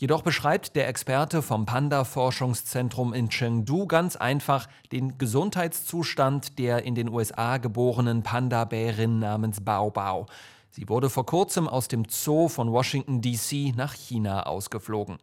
Jedoch 0.02 0.22
beschreibt 0.22 0.74
der 0.74 0.88
Experte 0.88 1.42
vom 1.42 1.64
Panda-Forschungszentrum 1.64 3.14
in 3.14 3.28
Chengdu 3.28 3.86
ganz 3.86 4.16
einfach 4.16 4.66
den 4.90 5.16
Gesundheitszustand 5.16 6.58
der 6.58 6.82
in 6.82 6.96
den 6.96 7.08
USA 7.08 7.58
geborenen 7.58 8.24
Panda-Bärin 8.24 9.20
namens 9.20 9.60
Bao 9.60 9.92
Bao. 9.92 10.26
Sie 10.72 10.88
wurde 10.88 11.08
vor 11.08 11.24
kurzem 11.24 11.68
aus 11.68 11.86
dem 11.86 12.06
Zoo 12.08 12.48
von 12.48 12.72
Washington, 12.72 13.20
D.C. 13.20 13.74
nach 13.76 13.94
China 13.94 14.42
ausgeflogen. 14.42 15.18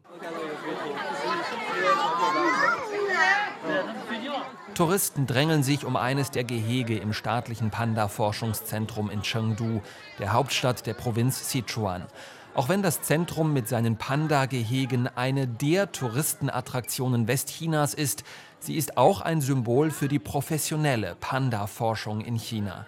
Touristen 4.75 5.27
drängeln 5.27 5.61
sich 5.61 5.83
um 5.83 5.97
eines 5.97 6.31
der 6.31 6.45
Gehege 6.45 6.97
im 6.97 7.11
staatlichen 7.11 7.69
Panda-Forschungszentrum 7.69 9.09
in 9.09 9.23
Chengdu, 9.23 9.81
der 10.19 10.31
Hauptstadt 10.31 10.85
der 10.85 10.93
Provinz 10.93 11.51
Sichuan. 11.51 12.05
Auch 12.55 12.67
wenn 12.67 12.81
das 12.81 13.01
Zentrum 13.03 13.53
mit 13.53 13.67
seinen 13.67 13.97
Panda-Gehegen 13.97 15.07
eine 15.07 15.47
der 15.47 15.91
Touristenattraktionen 15.91 17.27
Westchinas 17.27 17.93
ist, 17.93 18.23
sie 18.59 18.75
ist 18.75 18.97
auch 18.97 19.21
ein 19.21 19.39
Symbol 19.39 19.91
für 19.91 20.07
die 20.07 20.19
professionelle 20.19 21.15
Panda-Forschung 21.19 22.21
in 22.21 22.35
China. 22.35 22.87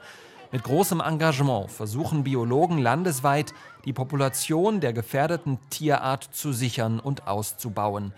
Mit 0.52 0.64
großem 0.64 1.00
Engagement 1.00 1.72
versuchen 1.72 2.24
Biologen 2.24 2.80
landesweit, 2.80 3.54
die 3.86 3.94
Population 3.94 4.82
der 4.82 4.94
gefährdeten 4.94 5.60
Tierart 5.70 6.24
zu 6.24 6.52
sichern 6.52 7.00
und 7.00 7.28
auszubauen. 7.28 8.14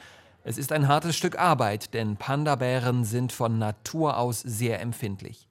Es 0.45 0.58
ist 0.58 0.73
ein 0.73 0.89
hartes 0.89 1.15
Stück 1.15 1.39
Arbeit, 1.39 1.93
denn 1.93 2.17
Panda-Bären 2.17 3.06
sind 3.06 3.32
von 3.32 3.60
Natur 3.60 4.17
aus 4.17 4.41
sehr 4.41 4.82
empfindlich. 4.82 5.47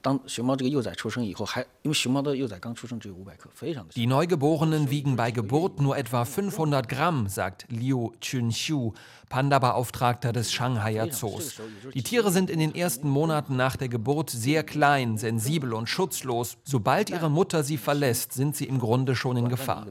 Die 3.97 4.07
Neugeborenen 4.07 4.91
wiegen 4.91 5.17
bei 5.17 5.31
Geburt 5.31 5.81
nur 5.81 5.97
etwa 5.97 6.27
500 6.27 6.89
Gramm, 6.91 7.27
sagt 7.29 7.65
Liu 7.71 8.11
Chunxiu, 8.21 8.93
Panda-Beauftragter 9.31 10.35
des 10.35 10.53
Shanghaier 10.53 11.11
Zoos. 11.11 11.55
Die 11.95 12.03
Tiere 12.03 12.31
sind 12.31 12.51
in 12.51 12.59
den 12.59 12.75
ersten 12.75 13.09
Monaten 13.09 13.57
nach 13.57 13.77
der 13.77 13.89
Geburt 13.89 14.29
sehr 14.29 14.63
klein, 14.63 15.17
sensibel 15.17 15.73
und 15.73 15.89
schutzlos. 15.89 16.59
Sobald 16.65 17.09
ihre 17.09 17.31
Mutter 17.31 17.63
sie 17.63 17.79
verlässt, 17.79 18.35
sind 18.35 18.57
sie 18.57 18.67
im 18.67 18.79
Grunde 18.79 19.17
schon 19.17 19.39
in 19.39 19.49
Gefahr. 19.49 19.87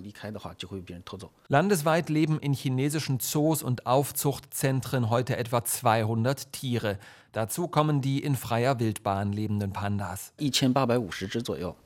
Landesweit 1.47 2.09
leben 2.09 2.39
in 2.39 2.53
chinesischen 2.53 3.19
Zoos 3.19 3.63
und 3.63 3.87
Aufzuchtzentren 3.87 4.90
heute 5.09 5.37
etwa 5.37 5.63
200 5.63 6.51
Tiere. 6.51 6.99
Dazu 7.31 7.67
kommen 7.67 8.01
die 8.01 8.21
in 8.21 8.35
freier 8.35 8.79
Wildbahn 8.79 9.31
lebenden 9.31 9.71
Pandas. 9.71 10.33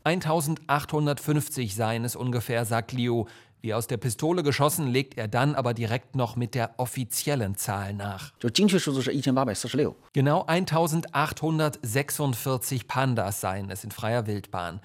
1850 0.03 1.75
seien 1.75 2.03
es 2.03 2.15
ungefähr, 2.15 2.65
sagt 2.65 2.93
Liu. 2.93 3.25
Wie 3.65 3.73
aus 3.73 3.87
der 3.87 3.97
Pistole 3.97 4.43
geschossen, 4.43 4.85
legt 4.85 5.17
er 5.17 5.27
dann 5.27 5.55
aber 5.55 5.73
direkt 5.73 6.15
noch 6.15 6.35
mit 6.35 6.53
der 6.53 6.75
offiziellen 6.77 7.55
Zahl 7.55 7.95
nach. 7.95 8.31
Genau 10.13 10.45
1846 10.45 12.87
Pandas 12.87 13.41
seien 13.41 13.71
es 13.71 13.83
in 13.83 13.89
freier 13.89 14.27
Wildbahn. 14.27 14.81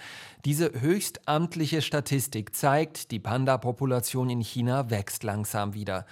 Diese 0.47 0.81
höchstamtliche 0.81 1.83
Statistik 1.83 2.57
zeigt, 2.57 3.11
die 3.11 3.19
Panda-Population 3.19 4.31
in 4.31 4.41
China 4.41 4.89
wächst 4.89 5.25
langsam 5.25 5.75
wieder. 5.75 6.07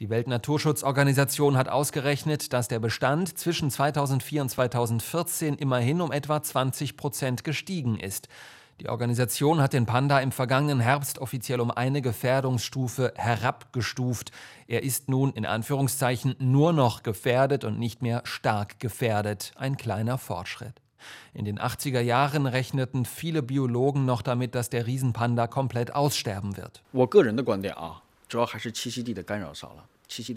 Die 0.00 0.10
Weltnaturschutzorganisation 0.10 1.56
hat 1.56 1.68
ausgerechnet, 1.68 2.52
dass 2.52 2.66
der 2.66 2.80
Bestand 2.80 3.38
zwischen 3.38 3.70
2004 3.70 4.42
und 4.42 4.48
2014 4.48 5.54
immerhin 5.54 6.00
um 6.00 6.10
etwa 6.10 6.42
20 6.42 6.96
Prozent 6.96 7.44
gestiegen 7.44 8.00
ist. 8.00 8.28
Die 8.80 8.88
Organisation 8.88 9.60
hat 9.60 9.72
den 9.72 9.86
Panda 9.86 10.18
im 10.18 10.32
vergangenen 10.32 10.80
Herbst 10.80 11.20
offiziell 11.20 11.60
um 11.60 11.70
eine 11.70 12.02
Gefährdungsstufe 12.02 13.12
herabgestuft. 13.14 14.32
Er 14.66 14.82
ist 14.82 15.08
nun 15.08 15.32
in 15.32 15.46
Anführungszeichen 15.46 16.34
nur 16.40 16.72
noch 16.72 17.04
gefährdet 17.04 17.62
und 17.62 17.78
nicht 17.78 18.02
mehr 18.02 18.22
stark 18.24 18.80
gefährdet. 18.80 19.52
Ein 19.54 19.76
kleiner 19.76 20.18
Fortschritt. 20.18 20.80
In 21.34 21.44
den 21.44 21.60
80er 21.60 22.00
Jahren 22.00 22.46
rechneten 22.46 23.04
viele 23.04 23.42
Biologen 23.42 24.06
noch 24.06 24.22
damit, 24.22 24.56
dass 24.56 24.70
der 24.70 24.88
Riesenpanda 24.88 25.46
komplett 25.46 25.94
aussterben 25.94 26.56
wird. 26.56 26.82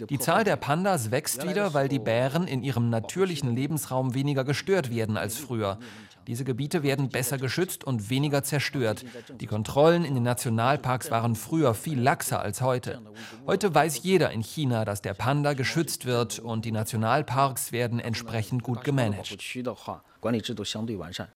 Die 0.08 0.18
Zahl 0.18 0.44
der 0.44 0.56
Pandas 0.56 1.10
wächst 1.10 1.46
wieder, 1.46 1.74
weil 1.74 1.88
die 1.88 1.98
Bären 1.98 2.46
in 2.46 2.62
ihrem 2.62 2.90
natürlichen 2.90 3.54
Lebensraum 3.54 4.14
weniger 4.14 4.44
gestört 4.44 4.90
werden 4.90 5.16
als 5.16 5.36
früher. 5.38 5.78
Diese 6.28 6.44
Gebiete 6.44 6.82
werden 6.82 7.08
besser 7.08 7.38
geschützt 7.38 7.84
und 7.84 8.10
weniger 8.10 8.42
zerstört. 8.42 9.02
Die 9.40 9.46
Kontrollen 9.46 10.04
in 10.04 10.12
den 10.12 10.24
Nationalparks 10.24 11.10
waren 11.10 11.34
früher 11.34 11.72
viel 11.72 11.98
laxer 11.98 12.38
als 12.42 12.60
heute. 12.60 13.00
Heute 13.46 13.74
weiß 13.74 14.02
jeder 14.02 14.30
in 14.30 14.42
China, 14.42 14.84
dass 14.84 15.00
der 15.00 15.14
Panda 15.14 15.54
geschützt 15.54 16.04
wird 16.04 16.38
und 16.38 16.66
die 16.66 16.70
Nationalparks 16.72 17.72
werden 17.72 17.98
entsprechend 17.98 18.62
gut 18.62 18.84
gemanagt. 18.84 19.38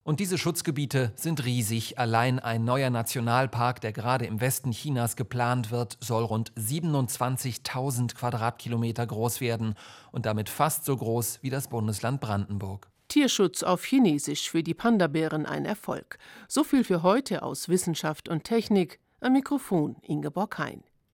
Und 0.04 0.20
diese 0.20 0.36
Schutzgebiete 0.36 1.12
sind 1.14 1.44
riesig. 1.46 1.98
Allein 1.98 2.38
ein 2.38 2.64
neuer 2.64 2.90
Nationalpark, 2.90 3.80
der 3.80 3.92
gerade 3.92 4.26
im 4.26 4.42
Westen 4.42 4.72
Chinas 4.72 5.16
geplant 5.16 5.70
wird, 5.70 5.96
soll 6.00 6.24
rund 6.24 6.52
27.000 6.52 8.14
Quadratkilometer 8.14 9.06
groß 9.06 9.40
werden 9.40 9.74
und 10.10 10.26
damit 10.26 10.50
fast 10.50 10.84
so 10.84 10.94
groß 10.94 11.38
wie 11.40 11.50
das 11.50 11.68
Bundesland 11.68 12.20
Brandenburg. 12.20 12.91
Tierschutz 13.12 13.62
auf 13.62 13.84
Chinesisch 13.84 14.48
für 14.48 14.62
die 14.62 14.72
Panda-Bären 14.72 15.44
ein 15.44 15.66
Erfolg. 15.66 16.16
So 16.48 16.64
viel 16.64 16.82
für 16.82 17.02
heute 17.02 17.42
aus 17.42 17.68
Wissenschaft 17.68 18.26
und 18.30 18.44
Technik. 18.44 19.00
Am 19.20 19.34
Mikrofon 19.34 19.96
Ingeborg 20.00 20.58
Hein. 20.58 20.82